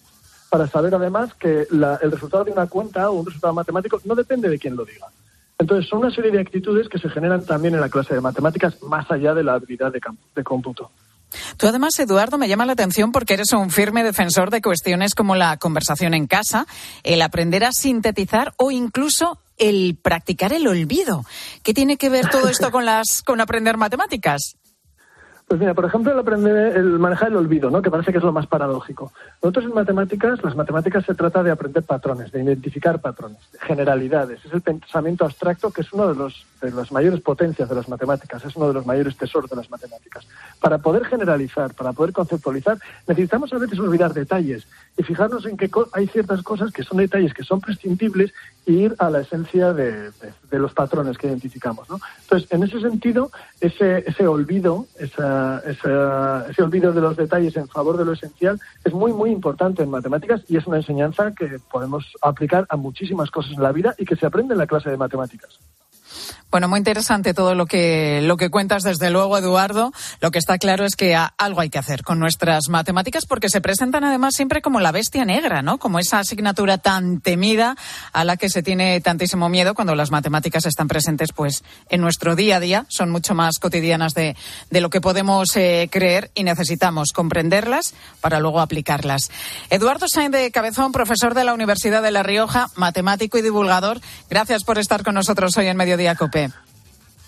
Para 0.52 0.68
saber 0.68 0.94
además 0.94 1.34
que 1.34 1.68
el 1.72 2.12
resultado 2.12 2.44
de 2.44 2.52
una 2.52 2.68
cuenta 2.68 3.10
o 3.10 3.14
un 3.14 3.26
resultado 3.26 3.54
matemático 3.54 4.00
no 4.06 4.14
depende 4.14 4.50
de 4.50 4.60
quién 4.60 4.76
lo 4.76 4.86
diga. 4.86 5.08
Entonces, 5.58 5.90
son 5.90 6.00
una 6.00 6.12
serie 6.12 6.30
de 6.30 6.40
actitudes 6.40 6.90
que 6.90 7.00
se 7.00 7.10
generan 7.10 7.44
también 7.44 7.74
en 7.74 7.82
la 7.82 7.90
clase 7.90 8.14
de 8.14 8.22
matemáticas 8.22 8.82
más 8.84 9.10
allá 9.10 9.34
de 9.34 9.44
la 9.44 9.56
habilidad 9.56 9.92
de, 9.92 10.02
de 10.36 10.44
cómputo. 10.44 10.92
Tú 11.58 11.68
además, 11.68 11.98
Eduardo, 12.00 12.38
me 12.38 12.48
llama 12.48 12.66
la 12.66 12.74
atención 12.74 13.12
porque 13.12 13.34
eres 13.34 13.52
un 13.54 13.70
firme 13.70 14.04
defensor 14.04 14.50
de 14.50 14.62
cuestiones 14.62 15.16
como 15.16 15.36
la 15.36 15.58
conversación 15.58 16.14
en 16.14 16.28
casa, 16.28 16.68
el 17.04 17.22
aprender 17.22 17.64
a 17.64 17.72
sintetizar 17.72 18.54
o 18.58 18.72
incluso 18.72 19.40
el 19.58 19.98
practicar 20.02 20.54
el 20.54 20.68
olvido. 20.68 21.26
¿Qué 21.64 21.74
tiene 21.74 21.98
que 21.98 22.10
ver 22.10 22.30
todo 22.30 22.50
esto 22.50 22.72
con 22.72 22.86
las 22.86 23.22
con 23.24 23.42
aprender 23.42 23.78
matemáticas? 23.78 24.56
Pues 25.54 25.60
mira, 25.60 25.76
por 25.76 25.86
ejemplo, 25.86 26.12
el 26.12 26.18
aprender, 26.18 26.76
el 26.76 26.98
manejar 26.98 27.28
el 27.28 27.36
olvido, 27.36 27.70
¿no? 27.70 27.84
Que 27.84 27.92
parece 27.92 28.12
que 28.12 28.18
es 28.18 28.24
lo 28.24 28.32
más 28.32 28.48
paradójico. 28.48 29.14
Nosotros 29.44 29.66
en 29.66 29.76
matemáticas, 29.76 30.44
las 30.44 30.56
matemáticas 30.56 31.06
se 31.06 31.14
trata 31.14 31.44
de 31.44 31.52
aprender 31.52 31.84
patrones, 31.84 32.32
de 32.32 32.42
identificar 32.42 33.00
patrones, 33.00 33.38
generalidades. 33.62 34.44
Es 34.44 34.52
el 34.52 34.62
pensamiento 34.62 35.26
abstracto 35.26 35.70
que 35.70 35.82
es 35.82 35.94
uno 35.94 36.08
de 36.08 36.16
los 36.16 36.44
de 36.64 36.72
las 36.72 36.92
mayores 36.92 37.20
potencias 37.22 37.68
de 37.68 37.76
las 37.76 37.90
matemáticas, 37.90 38.44
es 38.46 38.56
uno 38.56 38.70
de 38.70 38.74
los 38.74 38.86
mayores 38.86 39.18
tesoros 39.18 39.50
de 39.50 39.58
las 39.58 39.70
matemáticas. 39.70 40.26
para 40.60 40.78
poder 40.78 41.04
generalizar, 41.06 41.74
para 41.74 41.92
poder 41.92 42.14
conceptualizar, 42.14 42.78
necesitamos 43.06 43.52
a 43.52 43.58
veces 43.58 43.78
olvidar 43.80 44.14
detalles 44.14 44.66
y 44.96 45.04
fijarnos 45.04 45.46
en 45.46 45.58
que 45.58 45.70
hay 45.92 46.08
ciertas 46.08 46.42
cosas 46.42 46.72
que 46.72 46.84
son 46.84 46.98
detalles 47.00 47.34
que 47.34 47.44
son 47.44 47.60
prescindibles 47.60 48.34
e 48.66 48.72
ir 48.72 48.96
a 49.00 49.10
la 49.10 49.22
esencia 49.22 49.74
de, 49.74 50.12
los 50.52 50.74
patrones 50.74 51.18
que 51.18 51.28
identificamos. 51.28 51.90
¿no? 51.90 52.00
Entonces, 52.22 52.50
en 52.52 52.64
ese 52.64 52.80
sentido, 52.80 53.32
ese, 53.60 54.04
ese 54.08 54.26
olvido, 54.26 54.86
esa, 54.98 55.43
ese 55.66 56.64
olvido 56.64 56.92
de 56.92 57.02
los 57.02 57.16
detalles 57.16 57.56
en 57.58 57.68
favor 57.68 57.98
de 57.98 58.06
lo 58.06 58.14
esencial 58.14 58.60
es 58.84 58.94
muy, 58.94 59.14
muy 59.14 59.32
importante 59.32 59.84
en 59.84 59.90
matemáticas 59.90 60.44
y 60.48 60.58
es 60.58 60.68
una 60.68 60.78
enseñanza 60.78 61.32
que 61.32 61.60
podemos 61.72 62.12
aplicar 62.22 62.66
a 62.70 62.78
muchísimas 62.78 63.32
cosas 63.32 63.54
en 63.54 63.64
la 63.64 63.72
vida 63.72 63.96
y 63.98 64.06
que 64.06 64.16
se 64.16 64.26
aprende 64.26 64.54
en 64.54 64.60
la 64.60 64.68
clase 64.68 64.90
de 64.90 64.98
matemáticas. 64.98 65.60
Bueno, 66.54 66.68
muy 66.68 66.78
interesante 66.78 67.34
todo 67.34 67.56
lo 67.56 67.66
que, 67.66 68.22
lo 68.22 68.38
que 68.38 68.52
cuentas, 68.52 68.84
desde 68.84 69.10
luego, 69.10 69.40
Eduardo. 69.40 69.92
Lo 70.22 70.30
que 70.30 70.38
está 70.38 70.60
claro 70.60 70.86
es 70.86 70.96
que 70.96 71.16
algo 71.16 71.62
hay 71.62 71.72
que 71.72 71.80
hacer 71.80 72.04
con 72.04 72.20
nuestras 72.20 72.70
matemáticas 72.70 73.26
porque 73.26 73.50
se 73.50 73.60
presentan 73.60 74.04
además 74.04 74.36
siempre 74.36 74.62
como 74.62 74.80
la 74.80 74.92
bestia 74.92 75.26
negra, 75.26 75.64
¿no? 75.64 75.80
Como 75.80 75.98
esa 75.98 76.20
asignatura 76.20 76.78
tan 76.78 77.22
temida 77.22 77.76
a 78.12 78.24
la 78.24 78.38
que 78.38 78.50
se 78.50 78.62
tiene 78.62 79.02
tantísimo 79.02 79.50
miedo 79.50 79.74
cuando 79.74 79.96
las 79.96 80.12
matemáticas 80.12 80.68
están 80.68 80.88
presentes, 80.88 81.34
pues, 81.34 81.64
en 81.90 82.02
nuestro 82.02 82.36
día 82.36 82.58
a 82.58 82.60
día. 82.60 82.86
Son 82.88 83.10
mucho 83.10 83.34
más 83.34 83.58
cotidianas 83.60 84.14
de, 84.14 84.38
de 84.70 84.82
lo 84.82 84.92
que 84.92 85.02
podemos 85.02 85.56
eh, 85.56 85.90
creer 85.92 86.30
y 86.36 86.44
necesitamos 86.44 87.14
comprenderlas 87.14 87.96
para 88.22 88.40
luego 88.40 88.62
aplicarlas. 88.62 89.32
Eduardo 89.72 90.06
Sainz 90.08 90.34
de 90.34 90.52
Cabezón, 90.52 90.92
profesor 90.92 91.34
de 91.34 91.46
la 91.46 91.56
Universidad 91.56 92.04
de 92.04 92.12
La 92.12 92.22
Rioja, 92.22 92.68
matemático 92.76 93.40
y 93.40 93.42
divulgador. 93.42 94.00
Gracias 94.30 94.64
por 94.64 94.78
estar 94.78 95.02
con 95.02 95.16
nosotros 95.16 95.58
hoy 95.58 95.66
en 95.66 95.78
Mediodía 95.78 96.14
Cope. 96.14 96.43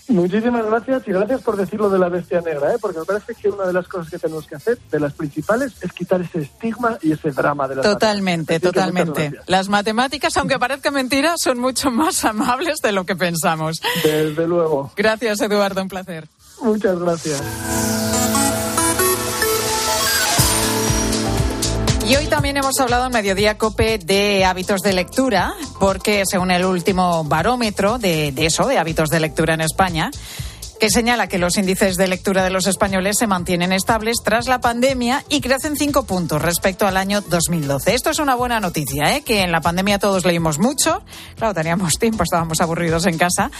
Muchísimas 0.07 0.65
gracias 0.65 1.07
y 1.07 1.11
gracias 1.11 1.41
por 1.41 1.57
decirlo 1.57 1.89
de 1.89 1.97
la 1.97 2.09
bestia 2.09 2.39
negra, 2.41 2.73
¿eh? 2.73 2.77
porque 2.79 2.99
me 2.99 3.05
parece 3.05 3.33
que 3.33 3.49
una 3.49 3.65
de 3.65 3.73
las 3.73 3.87
cosas 3.87 4.09
que 4.09 4.19
tenemos 4.19 4.45
que 4.45 4.55
hacer, 4.55 4.77
de 4.91 4.99
las 4.99 5.13
principales, 5.13 5.73
es 5.81 5.91
quitar 5.93 6.21
ese 6.21 6.41
estigma 6.41 6.97
y 7.01 7.13
ese 7.13 7.31
drama 7.31 7.67
de 7.67 7.77
las 7.77 7.85
Totalmente, 7.85 8.59
totalmente. 8.59 9.33
Las 9.47 9.67
matemáticas, 9.67 10.37
aunque 10.37 10.59
parezca 10.59 10.91
mentira, 10.91 11.35
son 11.37 11.59
mucho 11.59 11.89
más 11.89 12.23
amables 12.23 12.79
de 12.81 12.91
lo 12.91 13.05
que 13.05 13.15
pensamos. 13.15 13.81
Desde 14.03 14.47
luego. 14.47 14.91
Gracias, 14.95 15.41
Eduardo, 15.41 15.81
un 15.81 15.87
placer. 15.87 16.27
Muchas 16.61 16.99
gracias. 16.99 17.41
Y 22.07 22.15
hoy 22.15 22.27
también 22.27 22.55
hemos 22.55 22.79
hablado 22.79 23.07
en 23.07 23.11
Mediodía 23.11 23.57
Cope 23.57 23.97
de 23.97 24.45
hábitos 24.45 24.81
de 24.81 24.93
lectura, 24.93 25.55
porque 25.79 26.21
según 26.29 26.51
el 26.51 26.63
último 26.63 27.23
barómetro 27.23 27.97
de, 27.97 28.31
de 28.31 28.45
eso, 28.45 28.67
de 28.67 28.77
hábitos 28.77 29.09
de 29.09 29.19
lectura 29.19 29.55
en 29.55 29.61
España, 29.61 30.11
que 30.79 30.89
señala 30.89 31.27
que 31.27 31.37
los 31.37 31.57
índices 31.57 31.95
de 31.95 32.07
lectura 32.07 32.43
de 32.43 32.49
los 32.49 32.67
españoles 32.67 33.17
se 33.17 33.27
mantienen 33.27 33.71
estables 33.71 34.17
tras 34.23 34.47
la 34.47 34.59
pandemia 34.59 35.23
y 35.29 35.41
crecen 35.41 35.77
cinco 35.77 36.03
puntos 36.05 36.41
respecto 36.41 36.87
al 36.87 36.97
año 36.97 37.21
2012. 37.21 37.93
Esto 37.93 38.09
es 38.09 38.19
una 38.19 38.35
buena 38.35 38.59
noticia, 38.59 39.15
¿eh? 39.15 39.21
que 39.21 39.41
en 39.41 39.51
la 39.51 39.61
pandemia 39.61 39.99
todos 39.99 40.25
leímos 40.25 40.59
mucho, 40.59 41.03
claro, 41.37 41.53
teníamos 41.53 41.93
tiempo, 41.99 42.23
estábamos 42.23 42.61
aburridos 42.61 43.05
en 43.05 43.17
casa, 43.17 43.51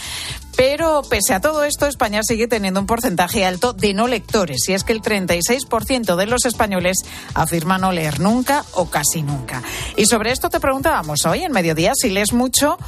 pero 0.56 1.02
pese 1.08 1.34
a 1.34 1.40
todo 1.40 1.64
esto, 1.64 1.86
España 1.86 2.20
sigue 2.22 2.48
teniendo 2.48 2.80
un 2.80 2.86
porcentaje 2.86 3.44
alto 3.44 3.72
de 3.72 3.94
no 3.94 4.06
lectores, 4.06 4.68
y 4.68 4.74
es 4.74 4.84
que 4.84 4.92
el 4.92 5.02
36% 5.02 6.16
de 6.16 6.26
los 6.26 6.44
españoles 6.44 6.98
afirma 7.34 7.78
no 7.78 7.92
leer 7.92 8.20
nunca 8.20 8.64
o 8.72 8.90
casi 8.90 9.22
nunca. 9.22 9.62
Y 9.96 10.06
sobre 10.06 10.32
esto 10.32 10.50
te 10.50 10.60
preguntábamos 10.60 11.24
hoy 11.26 11.44
en 11.44 11.52
mediodía 11.52 11.92
si 11.94 12.10
lees 12.10 12.32
mucho 12.32 12.78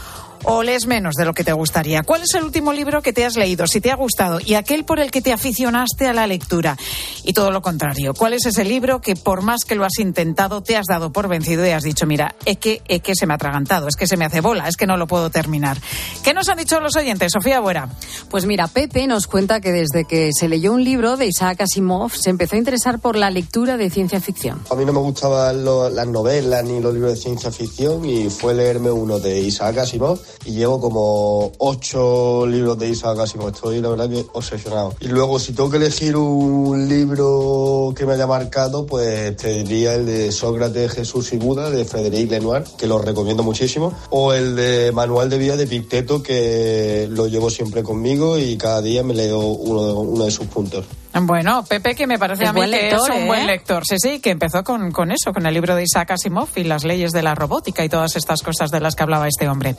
o 0.44 0.62
lees 0.62 0.86
menos 0.86 1.14
de 1.14 1.24
lo 1.24 1.34
que 1.34 1.44
te 1.44 1.52
gustaría? 1.52 2.02
¿Cuál 2.02 2.22
es 2.22 2.34
el 2.34 2.44
último 2.44 2.72
libro 2.72 3.02
que 3.02 3.12
te 3.12 3.24
has 3.24 3.36
leído, 3.36 3.66
si 3.66 3.80
te 3.80 3.90
ha 3.90 3.96
gustado, 3.96 4.40
y 4.44 4.54
aquel 4.54 4.84
por 4.84 5.00
el 5.00 5.10
que 5.10 5.22
te 5.22 5.32
aficionaste 5.32 6.06
a 6.06 6.12
la 6.12 6.26
lectura? 6.26 6.76
Y 7.24 7.32
todo 7.32 7.50
lo 7.50 7.62
contrario, 7.62 8.14
¿cuál 8.14 8.32
es 8.32 8.46
ese 8.46 8.64
libro 8.64 9.00
que 9.00 9.14
por 9.14 9.42
más 9.42 9.64
que 9.64 9.74
lo 9.74 9.84
has 9.84 9.98
intentado, 9.98 10.62
te 10.62 10.76
has 10.76 10.86
dado 10.86 11.12
por 11.12 11.28
vencido 11.28 11.66
y 11.66 11.70
has 11.70 11.82
dicho, 11.82 12.06
mira, 12.06 12.34
es 12.44 12.58
que, 12.58 12.82
es 12.88 13.02
que 13.02 13.14
se 13.14 13.26
me 13.26 13.34
ha 13.34 13.36
atragantado, 13.36 13.88
es 13.88 13.96
que 13.96 14.06
se 14.06 14.16
me 14.16 14.24
hace 14.24 14.40
bola, 14.40 14.68
es 14.68 14.76
que 14.76 14.86
no 14.86 14.96
lo 14.96 15.06
puedo 15.06 15.30
terminar? 15.30 15.78
¿Qué 16.22 16.34
nos 16.34 16.48
han 16.48 16.58
dicho 16.58 16.80
los 16.80 16.96
oyentes, 16.96 17.32
Sofía 17.32 17.60
Buera? 17.60 17.88
Pues 18.30 18.46
mira, 18.46 18.68
Pepe 18.68 19.06
nos 19.06 19.26
cuenta 19.26 19.60
que 19.60 19.72
desde 19.72 20.04
que 20.04 20.30
se 20.32 20.48
leyó 20.48 20.72
un 20.72 20.84
libro 20.84 21.16
de 21.16 21.26
Isaac 21.26 21.62
Asimov, 21.62 22.12
se 22.12 22.30
empezó 22.30 22.56
a 22.56 22.58
interesar 22.58 22.98
por 22.98 23.16
la 23.16 23.30
lectura 23.30 23.76
de 23.76 23.90
ciencia 23.90 24.20
ficción. 24.20 24.60
A 24.70 24.74
mí 24.74 24.84
no 24.84 24.92
me 24.92 25.00
gustaban 25.00 25.64
las 25.64 26.06
novelas 26.08 26.64
ni 26.64 26.80
los 26.80 26.94
libros 26.94 27.12
de 27.12 27.16
ciencia 27.16 27.50
ficción 27.50 28.04
y 28.04 28.30
fue 28.30 28.54
leerme 28.54 28.90
uno 28.90 29.18
de 29.18 29.40
Isaac 29.40 29.78
Asimov 29.78 30.20
y 30.44 30.52
llevo 30.52 30.80
como 30.80 31.52
ocho 31.58 32.46
libros 32.46 32.78
de 32.78 32.88
Isaac 32.88 33.18
Asimov. 33.18 33.48
Estoy, 33.48 33.80
la 33.80 33.90
verdad, 33.90 34.08
que 34.08 34.24
obsesionado. 34.32 34.94
Y 35.00 35.08
luego, 35.08 35.38
si 35.38 35.52
tengo 35.52 35.70
que 35.70 35.76
elegir 35.76 36.16
un 36.16 36.88
libro 36.88 37.92
que 37.96 38.06
me 38.06 38.14
haya 38.14 38.26
marcado, 38.26 38.86
pues 38.86 39.36
te 39.36 39.62
diría 39.64 39.94
el 39.94 40.06
de 40.06 40.32
Sócrates, 40.32 40.92
Jesús 40.92 41.32
y 41.32 41.38
Buda 41.38 41.70
de 41.70 41.84
Frédéric 41.84 42.30
Lenoir, 42.30 42.64
que 42.76 42.86
lo 42.86 42.98
recomiendo 42.98 43.42
muchísimo, 43.42 43.92
o 44.10 44.32
el 44.32 44.56
de 44.56 44.92
Manual 44.92 45.30
de 45.30 45.38
Vida 45.38 45.56
de 45.56 45.66
Picteto, 45.66 46.22
que 46.22 47.08
lo 47.10 47.26
llevo 47.26 47.50
siempre 47.50 47.82
conmigo 47.82 48.38
y 48.38 48.56
cada 48.56 48.82
día 48.82 49.02
me 49.02 49.14
leo 49.14 49.40
uno, 49.40 50.00
uno 50.00 50.24
de 50.24 50.30
sus 50.30 50.46
puntos. 50.46 50.84
Bueno, 51.26 51.64
Pepe, 51.64 51.94
que 51.94 52.06
me 52.06 52.18
parece 52.18 52.46
a 52.46 52.52
mí 52.52 52.70
que 52.70 52.90
es 52.90 53.08
un 53.08 53.26
buen 53.26 53.42
¿eh? 53.42 53.46
lector. 53.46 53.82
Sí, 53.86 53.96
sí, 53.98 54.20
que 54.20 54.30
empezó 54.30 54.62
con, 54.64 54.92
con 54.92 55.10
eso, 55.10 55.32
con 55.32 55.46
el 55.46 55.54
libro 55.54 55.74
de 55.74 55.82
Isaac 55.82 56.12
Asimov 56.12 56.48
y 56.56 56.64
las 56.64 56.84
leyes 56.84 57.12
de 57.12 57.22
la 57.22 57.34
robótica 57.34 57.84
y 57.84 57.88
todas 57.88 58.16
estas 58.16 58.42
cosas 58.42 58.70
de 58.70 58.80
las 58.80 58.94
que 58.94 59.02
hablaba 59.02 59.28
este 59.28 59.48
hombre. 59.48 59.76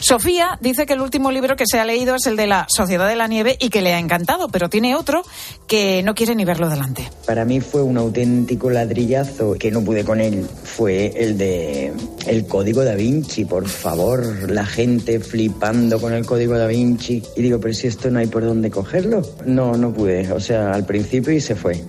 Sofía 0.00 0.58
dice 0.60 0.86
que 0.86 0.92
el 0.92 1.00
último 1.00 1.30
libro 1.30 1.56
que 1.56 1.64
se 1.66 1.80
ha 1.80 1.84
leído 1.84 2.16
es 2.16 2.26
el 2.26 2.36
de 2.36 2.46
la 2.46 2.66
Sociedad 2.68 3.08
de 3.08 3.16
la 3.16 3.26
Nieve 3.26 3.56
y 3.58 3.70
que 3.70 3.82
le 3.82 3.94
ha 3.94 3.98
encantado, 3.98 4.48
pero 4.48 4.68
tiene 4.68 4.94
otro 4.94 5.22
que 5.66 6.02
no 6.02 6.14
quiere 6.14 6.34
ni 6.34 6.44
verlo 6.44 6.68
delante. 6.68 7.08
Para 7.26 7.44
mí 7.44 7.60
fue 7.60 7.82
un 7.82 7.96
auténtico 7.96 8.70
ladrillazo 8.70 9.54
que 9.54 9.70
no 9.70 9.82
pude 9.82 10.04
con 10.04 10.20
él. 10.20 10.46
Fue 10.64 11.12
el 11.16 11.38
de 11.38 11.92
El 12.26 12.46
Código 12.46 12.84
da 12.84 12.94
Vinci, 12.94 13.44
por 13.44 13.68
favor. 13.68 14.50
La 14.50 14.66
gente 14.66 15.20
flipando 15.20 16.00
con 16.00 16.12
el 16.12 16.26
Código 16.26 16.56
da 16.56 16.66
Vinci. 16.66 17.22
Y 17.36 17.42
digo, 17.42 17.58
pero 17.60 17.74
si 17.74 17.86
esto 17.86 18.10
no 18.10 18.18
hay 18.18 18.26
por 18.26 18.44
dónde 18.44 18.70
cogerlo. 18.70 19.22
No, 19.44 19.72
no 19.76 19.92
pude. 19.92 20.30
O 20.32 20.40
sea, 20.40 20.65
al 20.72 20.84
principio 20.84 21.32
y 21.32 21.40
se 21.40 21.54
fue. 21.54 21.84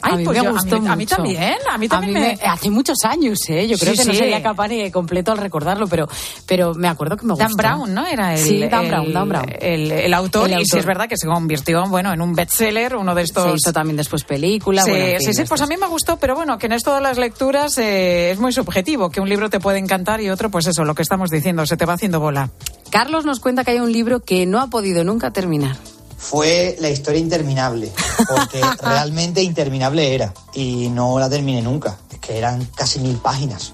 Ay, 0.00 0.12
a 0.12 0.16
mí 0.16 0.24
pues 0.24 0.42
me 0.42 0.50
gustó 0.50 0.76
a 0.76 0.96
mí, 0.96 1.06
también, 1.06 1.56
a 1.68 1.76
mí 1.76 1.88
también 1.88 2.12
me... 2.12 2.38
Hace 2.46 2.70
muchos 2.70 2.98
años, 3.04 3.38
¿eh? 3.48 3.66
Yo 3.66 3.76
creo 3.78 3.94
que 3.94 4.04
no 4.04 4.14
sería 4.14 4.42
capaz 4.42 4.68
ni 4.68 4.80
de 4.80 4.92
completo 4.92 5.32
al 5.32 5.38
recordarlo, 5.38 5.88
pero, 5.88 6.08
pero 6.46 6.74
me 6.74 6.88
acuerdo 6.88 7.16
que 7.16 7.26
me 7.26 7.32
gustó. 7.32 7.44
Dan 7.44 7.56
Brown, 7.56 7.94
¿no? 7.94 8.06
Era 8.06 8.34
el, 8.34 8.38
sí, 8.38 8.60
Dan 8.68 8.88
Brown, 8.88 9.12
Dan 9.12 9.28
Brown. 9.28 9.46
El, 9.60 10.14
autor, 10.14 10.50
y 10.50 10.64
sí 10.64 10.78
es 10.78 10.86
verdad 10.86 11.08
que 11.08 11.16
se 11.16 11.26
convirtió, 11.26 11.86
bueno, 11.88 12.12
en 12.12 12.20
un 12.20 12.34
bestseller, 12.34 12.94
uno 12.96 13.14
de 13.14 13.22
estos... 13.22 13.44
Se 13.44 13.56
hizo 13.56 13.72
también 13.72 13.96
después 13.96 14.22
película, 14.24 14.82
Sí, 14.82 14.90
bueno, 14.90 15.18
sí, 15.20 15.34
sí, 15.34 15.42
pues 15.48 15.60
a 15.60 15.66
mí 15.66 15.76
me 15.76 15.88
gustó, 15.88 16.16
pero 16.18 16.34
bueno, 16.36 16.58
que 16.58 16.66
en 16.66 16.72
esto 16.72 16.94
de 16.94 17.00
las 17.00 17.18
lecturas 17.18 17.76
eh, 17.78 18.30
es 18.30 18.38
muy 18.38 18.52
subjetivo, 18.52 19.10
que 19.10 19.20
un 19.20 19.28
libro 19.28 19.50
te 19.50 19.58
puede 19.58 19.78
encantar 19.78 20.20
y 20.20 20.30
otro, 20.30 20.50
pues 20.50 20.66
eso, 20.66 20.84
lo 20.84 20.94
que 20.94 21.02
estamos 21.02 21.30
diciendo, 21.30 21.66
se 21.66 21.76
te 21.76 21.86
va 21.86 21.94
haciendo 21.94 22.20
bola. 22.20 22.50
Carlos 22.90 23.24
nos 23.24 23.40
cuenta 23.40 23.64
que 23.64 23.72
hay 23.72 23.80
un 23.80 23.92
libro 23.92 24.20
que 24.20 24.46
no 24.46 24.60
ha 24.60 24.68
podido 24.68 25.02
nunca 25.02 25.30
terminar 25.32 25.76
fue 26.18 26.76
la 26.80 26.90
historia 26.90 27.20
interminable, 27.20 27.90
porque 28.28 28.60
realmente 28.82 29.40
interminable 29.42 30.14
era 30.14 30.34
y 30.52 30.88
no 30.88 31.18
la 31.18 31.30
terminé 31.30 31.62
nunca, 31.62 31.96
es 32.10 32.18
que 32.18 32.36
eran 32.36 32.66
casi 32.74 32.98
mil 32.98 33.16
páginas. 33.16 33.72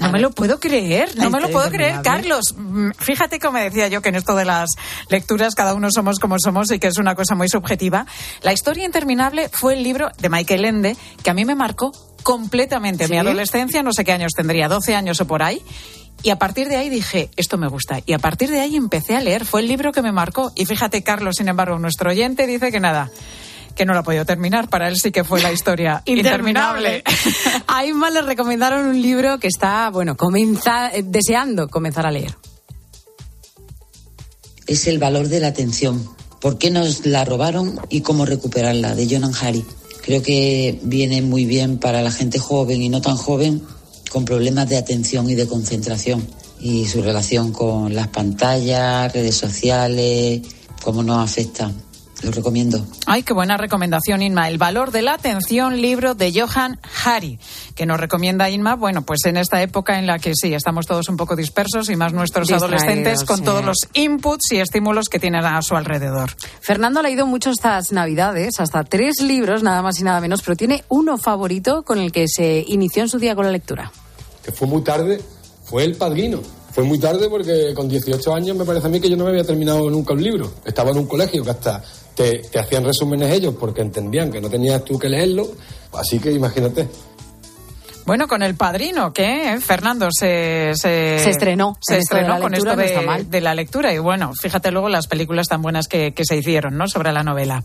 No 0.00 0.12
me 0.12 0.20
lo 0.20 0.30
puedo 0.30 0.60
creer, 0.60 1.16
no 1.16 1.30
me 1.30 1.40
lo 1.40 1.50
puedo 1.50 1.70
creer, 1.70 2.02
Carlos. 2.02 2.54
Mm, 2.56 2.90
fíjate 2.98 3.38
como 3.38 3.58
decía 3.58 3.88
yo 3.88 4.02
que 4.02 4.10
en 4.10 4.16
esto 4.16 4.36
de 4.36 4.44
las 4.44 4.70
lecturas 5.08 5.54
cada 5.54 5.74
uno 5.74 5.90
somos 5.90 6.18
como 6.18 6.36
somos 6.38 6.70
y 6.70 6.78
que 6.78 6.88
es 6.88 6.98
una 6.98 7.14
cosa 7.14 7.34
muy 7.34 7.48
subjetiva. 7.48 8.06
La 8.42 8.52
historia 8.52 8.84
interminable 8.84 9.48
fue 9.48 9.74
el 9.74 9.82
libro 9.82 10.10
de 10.18 10.28
Michael 10.28 10.64
Ende 10.64 10.96
que 11.22 11.30
a 11.30 11.34
mí 11.34 11.44
me 11.44 11.54
marcó 11.54 11.92
completamente 12.22 13.08
mi 13.08 13.16
adolescencia, 13.18 13.82
no 13.82 13.92
sé 13.92 14.04
qué 14.04 14.12
años 14.12 14.32
tendría, 14.36 14.68
12 14.68 14.94
años 14.94 15.20
o 15.20 15.26
por 15.26 15.42
ahí, 15.42 15.62
y 16.26 16.30
a 16.30 16.40
partir 16.40 16.68
de 16.68 16.74
ahí 16.74 16.88
dije, 16.88 17.30
esto 17.36 17.56
me 17.56 17.68
gusta. 17.68 18.00
Y 18.04 18.12
a 18.12 18.18
partir 18.18 18.50
de 18.50 18.58
ahí 18.58 18.74
empecé 18.74 19.14
a 19.14 19.20
leer. 19.20 19.44
Fue 19.44 19.60
el 19.60 19.68
libro 19.68 19.92
que 19.92 20.02
me 20.02 20.10
marcó. 20.10 20.50
Y 20.56 20.66
fíjate, 20.66 21.04
Carlos, 21.04 21.36
sin 21.38 21.46
embargo, 21.46 21.78
nuestro 21.78 22.10
oyente 22.10 22.48
dice 22.48 22.72
que 22.72 22.80
nada 22.80 23.12
que 23.76 23.84
no 23.84 23.92
lo 23.92 24.00
ha 24.00 24.02
podido 24.02 24.24
terminar. 24.24 24.68
Para 24.68 24.88
él 24.88 24.96
sí 24.96 25.12
que 25.12 25.22
fue 25.22 25.40
la 25.40 25.52
historia 25.52 26.02
interminable. 26.06 27.04
a 27.68 27.86
Inma 27.86 28.10
le 28.10 28.22
recomendaron 28.22 28.86
un 28.86 29.00
libro 29.00 29.38
que 29.38 29.46
está, 29.46 29.88
bueno, 29.90 30.16
comienza, 30.16 30.92
eh, 30.92 31.04
deseando 31.06 31.68
comenzar 31.68 32.06
a 32.06 32.10
leer. 32.10 32.34
Es 34.66 34.88
el 34.88 34.98
valor 34.98 35.28
de 35.28 35.38
la 35.38 35.46
atención. 35.46 36.08
¿Por 36.40 36.58
qué 36.58 36.72
nos 36.72 37.06
la 37.06 37.24
robaron 37.24 37.78
y 37.88 38.00
cómo 38.00 38.26
recuperarla? 38.26 38.96
De 38.96 39.08
Jonan 39.08 39.32
Hari. 39.40 39.64
Creo 40.02 40.24
que 40.24 40.80
viene 40.82 41.22
muy 41.22 41.44
bien 41.44 41.78
para 41.78 42.02
la 42.02 42.10
gente 42.10 42.40
joven 42.40 42.82
y 42.82 42.88
no 42.88 43.00
tan 43.00 43.16
joven 43.16 43.62
con 44.10 44.24
problemas 44.24 44.68
de 44.68 44.76
atención 44.76 45.28
y 45.28 45.34
de 45.34 45.46
concentración 45.46 46.26
y 46.60 46.86
su 46.86 47.02
relación 47.02 47.52
con 47.52 47.94
las 47.94 48.08
pantallas, 48.08 49.12
redes 49.12 49.36
sociales, 49.36 50.42
cómo 50.82 51.02
nos 51.02 51.18
afecta. 51.18 51.70
Lo 52.22 52.30
recomiendo. 52.30 52.84
Ay, 53.04 53.22
qué 53.22 53.34
buena 53.34 53.58
recomendación, 53.58 54.22
Inma. 54.22 54.48
El 54.48 54.56
valor 54.56 54.90
de 54.90 55.02
la 55.02 55.12
atención, 55.12 55.82
libro 55.82 56.14
de 56.14 56.32
Johan 56.32 56.80
Hari, 57.04 57.38
que 57.74 57.84
nos 57.84 58.00
recomienda 58.00 58.48
Inma, 58.48 58.74
bueno, 58.74 59.02
pues 59.02 59.26
en 59.26 59.36
esta 59.36 59.60
época 59.60 59.98
en 59.98 60.06
la 60.06 60.18
que 60.18 60.32
sí, 60.34 60.54
estamos 60.54 60.86
todos 60.86 61.10
un 61.10 61.18
poco 61.18 61.36
dispersos 61.36 61.90
y 61.90 61.96
más 61.96 62.14
nuestros 62.14 62.48
Distraídos, 62.48 62.82
adolescentes 62.82 63.24
con 63.24 63.38
sí. 63.38 63.44
todos 63.44 63.62
los 63.62 63.76
inputs 63.92 64.52
y 64.52 64.60
estímulos 64.60 65.08
que 65.10 65.18
tienen 65.18 65.44
a 65.44 65.60
su 65.60 65.76
alrededor. 65.76 66.34
Fernando 66.62 67.00
ha 67.00 67.02
leído 67.02 67.26
mucho 67.26 67.50
estas 67.50 67.92
navidades, 67.92 68.60
hasta 68.60 68.82
tres 68.82 69.20
libros, 69.20 69.62
nada 69.62 69.82
más 69.82 70.00
y 70.00 70.02
nada 70.02 70.20
menos, 70.22 70.40
pero 70.40 70.56
tiene 70.56 70.84
uno 70.88 71.18
favorito 71.18 71.82
con 71.82 71.98
el 71.98 72.12
que 72.12 72.24
se 72.28 72.64
inició 72.66 73.02
en 73.02 73.10
su 73.10 73.18
día 73.18 73.34
con 73.34 73.44
la 73.44 73.52
lectura. 73.52 73.92
Que 74.46 74.52
fue 74.52 74.68
muy 74.68 74.82
tarde, 74.82 75.20
fue 75.64 75.82
El 75.82 75.96
Padrino. 75.96 76.40
Fue 76.70 76.84
muy 76.84 76.98
tarde 76.98 77.28
porque 77.28 77.72
con 77.74 77.88
18 77.88 78.34
años 78.34 78.56
me 78.56 78.64
parece 78.64 78.86
a 78.86 78.90
mí 78.90 79.00
que 79.00 79.10
yo 79.10 79.16
no 79.16 79.24
me 79.24 79.30
había 79.30 79.44
terminado 79.44 79.90
nunca 79.90 80.12
un 80.12 80.22
libro. 80.22 80.52
Estaba 80.64 80.90
en 80.90 80.98
un 80.98 81.06
colegio 81.06 81.42
que 81.42 81.50
hasta 81.50 81.82
te, 82.14 82.38
te 82.38 82.58
hacían 82.60 82.84
resúmenes 82.84 83.32
ellos 83.32 83.54
porque 83.58 83.80
entendían 83.80 84.30
que 84.30 84.40
no 84.40 84.48
tenías 84.48 84.84
tú 84.84 84.98
que 84.98 85.08
leerlo. 85.08 85.48
Así 85.94 86.20
que 86.20 86.30
imagínate. 86.30 86.86
Bueno, 88.04 88.28
con 88.28 88.42
el 88.44 88.54
padrino, 88.54 89.12
que 89.12 89.58
Fernando 89.60 90.10
se, 90.12 90.72
se, 90.74 91.18
Se 91.18 91.30
estrenó 91.30 91.76
se 91.80 91.98
esto 91.98 92.14
estrenó 92.14 92.40
con 92.40 92.52
lectura, 92.52 92.74
esto 92.74 92.76
no 92.76 92.82
de, 92.82 92.88
está 92.88 93.00
mal. 93.02 93.30
de 93.30 93.40
la 93.40 93.54
lectura. 93.54 93.92
Y 93.92 93.98
bueno, 93.98 94.32
fíjate 94.40 94.70
luego 94.70 94.88
las 94.88 95.08
películas 95.08 95.48
tan 95.48 95.62
buenas 95.62 95.88
que, 95.88 96.12
que 96.14 96.24
se 96.24 96.36
hicieron, 96.36 96.76
¿no? 96.76 96.86
Sobre 96.86 97.10
la 97.12 97.24
novela. 97.24 97.64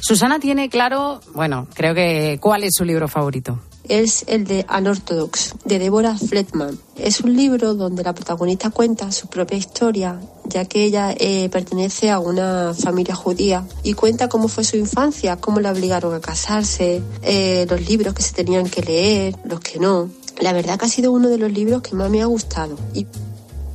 Susana 0.00 0.38
tiene 0.38 0.70
claro, 0.70 1.20
bueno, 1.34 1.66
creo 1.74 1.94
que 1.94 2.38
cuál 2.40 2.64
es 2.64 2.70
su 2.74 2.84
libro 2.84 3.08
favorito. 3.08 3.58
Es 3.88 4.24
el 4.28 4.44
de 4.44 4.66
Unorthodox, 4.76 5.54
de 5.64 5.78
Deborah 5.78 6.16
Fletman. 6.16 6.78
Es 6.96 7.20
un 7.20 7.36
libro 7.36 7.74
donde 7.74 8.02
la 8.02 8.14
protagonista 8.14 8.70
cuenta 8.70 9.12
su 9.12 9.28
propia 9.28 9.58
historia, 9.58 10.20
ya 10.46 10.64
que 10.64 10.84
ella 10.84 11.14
eh, 11.18 11.48
pertenece 11.50 12.10
a 12.10 12.18
una 12.18 12.74
familia 12.74 13.14
judía 13.14 13.66
y 13.82 13.94
cuenta 13.94 14.28
cómo 14.28 14.48
fue 14.48 14.64
su 14.64 14.76
infancia, 14.76 15.36
cómo 15.36 15.60
la 15.60 15.72
obligaron 15.72 16.14
a 16.14 16.20
casarse, 16.20 17.02
eh, 17.22 17.66
los 17.68 17.86
libros 17.88 18.14
que 18.14 18.22
se 18.22 18.34
tenían 18.34 18.68
que 18.68 18.82
leer, 18.82 19.36
los 19.44 19.60
que 19.60 19.78
no. 19.78 20.10
La 20.40 20.52
verdad 20.52 20.78
que 20.78 20.86
ha 20.86 20.88
sido 20.88 21.12
uno 21.12 21.28
de 21.28 21.38
los 21.38 21.52
libros 21.52 21.82
que 21.82 21.94
más 21.94 22.10
me 22.10 22.22
ha 22.22 22.26
gustado. 22.26 22.76
Y 22.92 23.06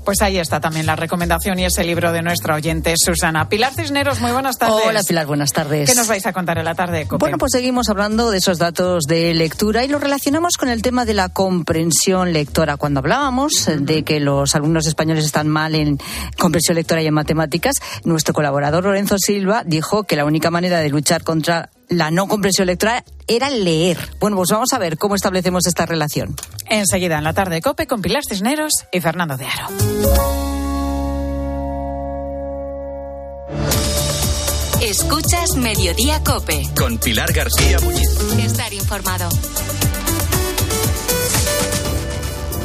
Pues 0.05 0.21
ahí 0.21 0.38
está 0.38 0.59
también 0.59 0.85
la 0.85 0.95
recomendación 0.95 1.59
y 1.59 1.65
ese 1.65 1.83
libro 1.83 2.12
de 2.12 2.21
nuestra 2.21 2.55
oyente 2.55 2.95
Susana. 2.97 3.49
Pilar 3.49 3.73
Cisneros, 3.73 4.19
muy 4.19 4.31
buenas 4.31 4.57
tardes. 4.57 4.81
Hola 4.85 5.03
Pilar, 5.03 5.25
buenas 5.25 5.51
tardes. 5.51 5.89
¿Qué 5.89 5.95
nos 5.95 6.07
vais 6.07 6.25
a 6.25 6.33
contar 6.33 6.57
en 6.57 6.65
la 6.65 6.75
tarde, 6.75 7.05
Cope? 7.05 7.19
Bueno, 7.19 7.38
pues 7.38 7.51
seguimos 7.51 7.89
hablando 7.89 8.31
de 8.31 8.39
esos 8.39 8.57
datos 8.57 9.03
de 9.03 9.33
lectura 9.33 9.83
y 9.83 9.88
lo 9.88 9.99
relacionamos 9.99 10.57
con 10.57 10.69
el 10.69 10.81
tema 10.81 11.05
de 11.05 11.13
la 11.13 11.29
comprensión 11.29 12.33
lectora. 12.33 12.77
Cuando 12.77 12.99
hablábamos 12.99 13.67
eh, 13.67 13.77
de 13.79 14.03
que 14.03 14.19
los 14.19 14.55
alumnos 14.55 14.88
españoles 14.88 15.25
están 15.25 15.47
mal 15.47 15.75
en 15.75 15.99
comprensión 16.38 16.75
lectora 16.75 17.01
y 17.01 17.07
en 17.07 17.13
matemáticas, 17.13 17.75
nuestro 18.03 18.33
colaborador 18.33 18.85
Lorenzo 18.85 19.17
Silva 19.19 19.63
dijo 19.65 20.03
que 20.03 20.15
la 20.15 20.25
única 20.25 20.49
manera 20.49 20.79
de 20.79 20.89
luchar 20.89 21.23
contra 21.23 21.69
la 21.89 22.12
no 22.12 22.27
comprensión 22.27 22.67
lectora 22.67 23.03
era 23.27 23.49
leer. 23.49 23.97
Bueno, 24.19 24.38
pues 24.38 24.49
vamos 24.49 24.71
a 24.73 24.79
ver 24.79 24.97
cómo 24.97 25.15
establecemos 25.15 25.65
esta 25.67 25.85
relación. 25.85 26.35
Enseguida 26.69 27.17
en 27.17 27.23
la 27.23 27.34
tarde 27.34 27.62
Cope 27.62 27.88
con 27.88 28.01
Pilar 28.01 28.23
Cisneros 28.27 28.86
y 28.91 29.01
Fernando 29.01 29.38
de 29.38 29.45
Aro. 29.45 29.67
Escuchas 34.82 35.55
Mediodía 35.58 36.23
Cope. 36.23 36.63
Con 36.77 36.97
Pilar 36.99 37.32
García 37.34 37.79
Muñiz. 37.79 38.10
Estar 38.39 38.73
informado. 38.73 39.29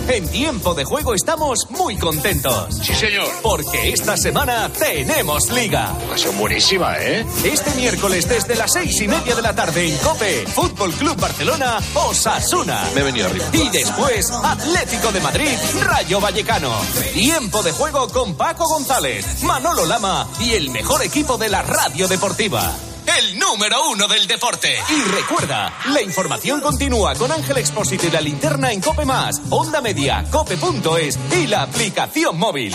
En 0.09 0.29
tiempo 0.29 0.75
de 0.75 0.85
juego 0.85 1.15
estamos 1.15 1.71
muy 1.71 1.97
contentos. 1.97 2.77
Sí, 2.83 2.95
señor. 2.95 3.27
Porque 3.43 3.91
esta 3.91 4.17
semana 4.17 4.71
tenemos 4.79 5.51
liga. 5.51 5.93
Ocasión 6.07 6.37
buenísima, 6.37 6.99
¿eh? 6.99 7.25
Este 7.43 7.75
miércoles 7.75 8.29
desde 8.29 8.55
las 8.55 8.73
seis 8.73 9.01
y 9.01 9.09
media 9.09 9.35
de 9.35 9.41
la 9.41 9.55
tarde 9.55 9.89
en 9.89 9.97
Cope, 9.99 10.47
Fútbol 10.47 10.93
Club 10.93 11.17
Barcelona, 11.19 11.79
Osasuna. 11.95 12.85
Me 12.95 13.01
he 13.01 13.05
venido 13.05 13.29
arriba. 13.29 13.47
Y 13.53 13.69
después, 13.71 14.31
Atlético 14.31 15.11
de 15.11 15.21
Madrid, 15.21 15.57
Rayo 15.83 16.21
Vallecano. 16.21 16.73
Tiempo 17.15 17.63
de 17.63 17.73
juego 17.73 18.07
con 18.09 18.35
Paco 18.35 18.69
González, 18.69 19.43
Manolo 19.43 19.87
Lama 19.87 20.29
y 20.39 20.53
el 20.53 20.69
mejor 20.71 21.03
equipo 21.03 21.39
de 21.39 21.49
la 21.49 21.63
radio 21.63 22.07
deportiva. 22.09 22.73
El 23.07 23.39
número 23.39 23.89
uno 23.91 24.09
del 24.09 24.27
deporte. 24.27 24.75
Y 24.89 25.03
recuerda, 25.11 25.73
la 25.93 26.03
información 26.03 26.61
continúa 26.61 27.15
con 27.15 27.31
Ángel 27.31 27.59
Expósito 27.59 28.07
y 28.07 28.11
la 28.11 28.21
linterna 28.21 28.73
en 28.73 28.81
Cope 28.81 29.05
Más, 29.05 29.41
Onda 29.51 29.81
Media, 29.81 30.25
Cope.es 30.31 31.19
y 31.33 31.47
la 31.47 31.63
aplicación 31.63 32.39
móvil. 32.39 32.75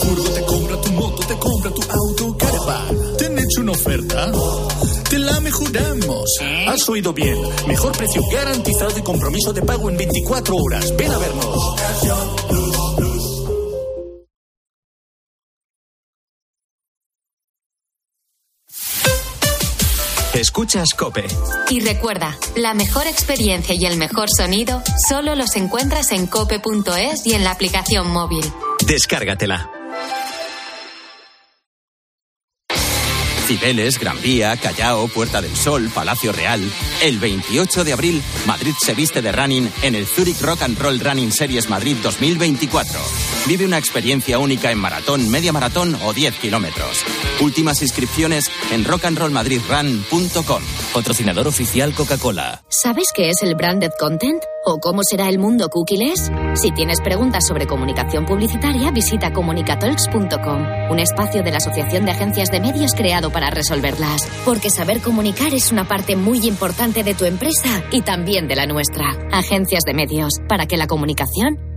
una 3.61 3.71
oferta? 3.73 4.31
Te 5.09 5.19
la 5.19 5.39
mejoramos. 5.39 6.25
Has 6.67 6.89
oído 6.89 7.13
bien. 7.13 7.37
Mejor 7.67 7.95
precio 7.95 8.21
garantizado 8.31 8.97
y 8.97 9.01
compromiso 9.01 9.53
de 9.53 9.61
pago 9.61 9.89
en 9.89 9.97
24 9.97 10.55
horas. 10.55 10.95
Ven 10.97 11.11
a 11.11 11.17
vernos. 11.17 11.75
Escuchas 20.33 20.89
Cope. 20.97 21.25
Y 21.69 21.81
recuerda, 21.81 22.35
la 22.55 22.73
mejor 22.73 23.05
experiencia 23.05 23.75
y 23.75 23.85
el 23.85 23.97
mejor 23.97 24.27
sonido 24.35 24.81
solo 25.07 25.35
los 25.35 25.55
encuentras 25.55 26.11
en 26.13 26.25
cope.es 26.25 27.27
y 27.27 27.33
en 27.33 27.43
la 27.43 27.51
aplicación 27.51 28.09
móvil. 28.09 28.43
Descárgatela. 28.87 29.80
Cibeles, 33.51 33.99
Gran 33.99 34.21
Vía, 34.21 34.55
Callao, 34.55 35.09
Puerta 35.09 35.41
del 35.41 35.53
Sol, 35.57 35.91
Palacio 35.93 36.31
Real. 36.31 36.61
El 37.01 37.19
28 37.19 37.83
de 37.83 37.91
abril, 37.91 38.23
Madrid 38.45 38.73
se 38.79 38.93
viste 38.93 39.21
de 39.21 39.33
running 39.33 39.69
en 39.81 39.95
el 39.95 40.07
Zurich 40.07 40.39
Rock 40.39 40.61
and 40.61 40.79
Roll 40.79 41.01
Running 41.01 41.33
Series 41.33 41.67
Madrid 41.67 41.97
2024. 42.01 43.40
Vive 43.47 43.65
una 43.65 43.79
experiencia 43.79 44.37
única 44.37 44.71
en 44.71 44.77
maratón, 44.77 45.29
media 45.29 45.51
maratón 45.51 45.97
o 46.05 46.13
10 46.13 46.35
kilómetros. 46.35 47.03
Últimas 47.41 47.81
inscripciones 47.81 48.45
en 48.71 48.85
rockandrollmadridrun.com. 48.85 50.61
Patrocinador 50.93 51.47
oficial 51.47 51.93
Coca-Cola. 51.93 52.63
¿Sabes 52.69 53.07
qué 53.13 53.29
es 53.29 53.41
el 53.41 53.55
branded 53.55 53.91
content? 53.99 54.43
¿O 54.63 54.77
cómo 54.79 55.01
será 55.03 55.27
el 55.27 55.39
mundo 55.39 55.69
cookieless? 55.69 56.31
Si 56.53 56.71
tienes 56.71 57.01
preguntas 57.01 57.47
sobre 57.47 57.65
comunicación 57.65 58.27
publicitaria, 58.27 58.91
visita 58.91 59.33
comunicatalks.com, 59.33 60.91
un 60.91 60.99
espacio 60.99 61.41
de 61.41 61.49
la 61.49 61.57
Asociación 61.57 62.05
de 62.05 62.11
Agencias 62.11 62.51
de 62.51 62.59
Medios 62.59 62.93
creado 62.93 63.31
para 63.31 63.49
resolverlas. 63.49 64.27
Porque 64.45 64.69
saber 64.69 65.01
comunicar 65.01 65.51
es 65.55 65.71
una 65.71 65.87
parte 65.87 66.15
muy 66.15 66.45
importante 66.45 67.03
de 67.03 67.15
tu 67.15 67.25
empresa 67.25 67.83
y 67.91 68.01
también 68.03 68.47
de 68.47 68.55
la 68.55 68.67
nuestra. 68.67 69.17
Agencias 69.31 69.83
de 69.83 69.95
Medios, 69.95 70.33
para 70.47 70.67
que 70.67 70.77
la 70.77 70.85
comunicación 70.85 71.70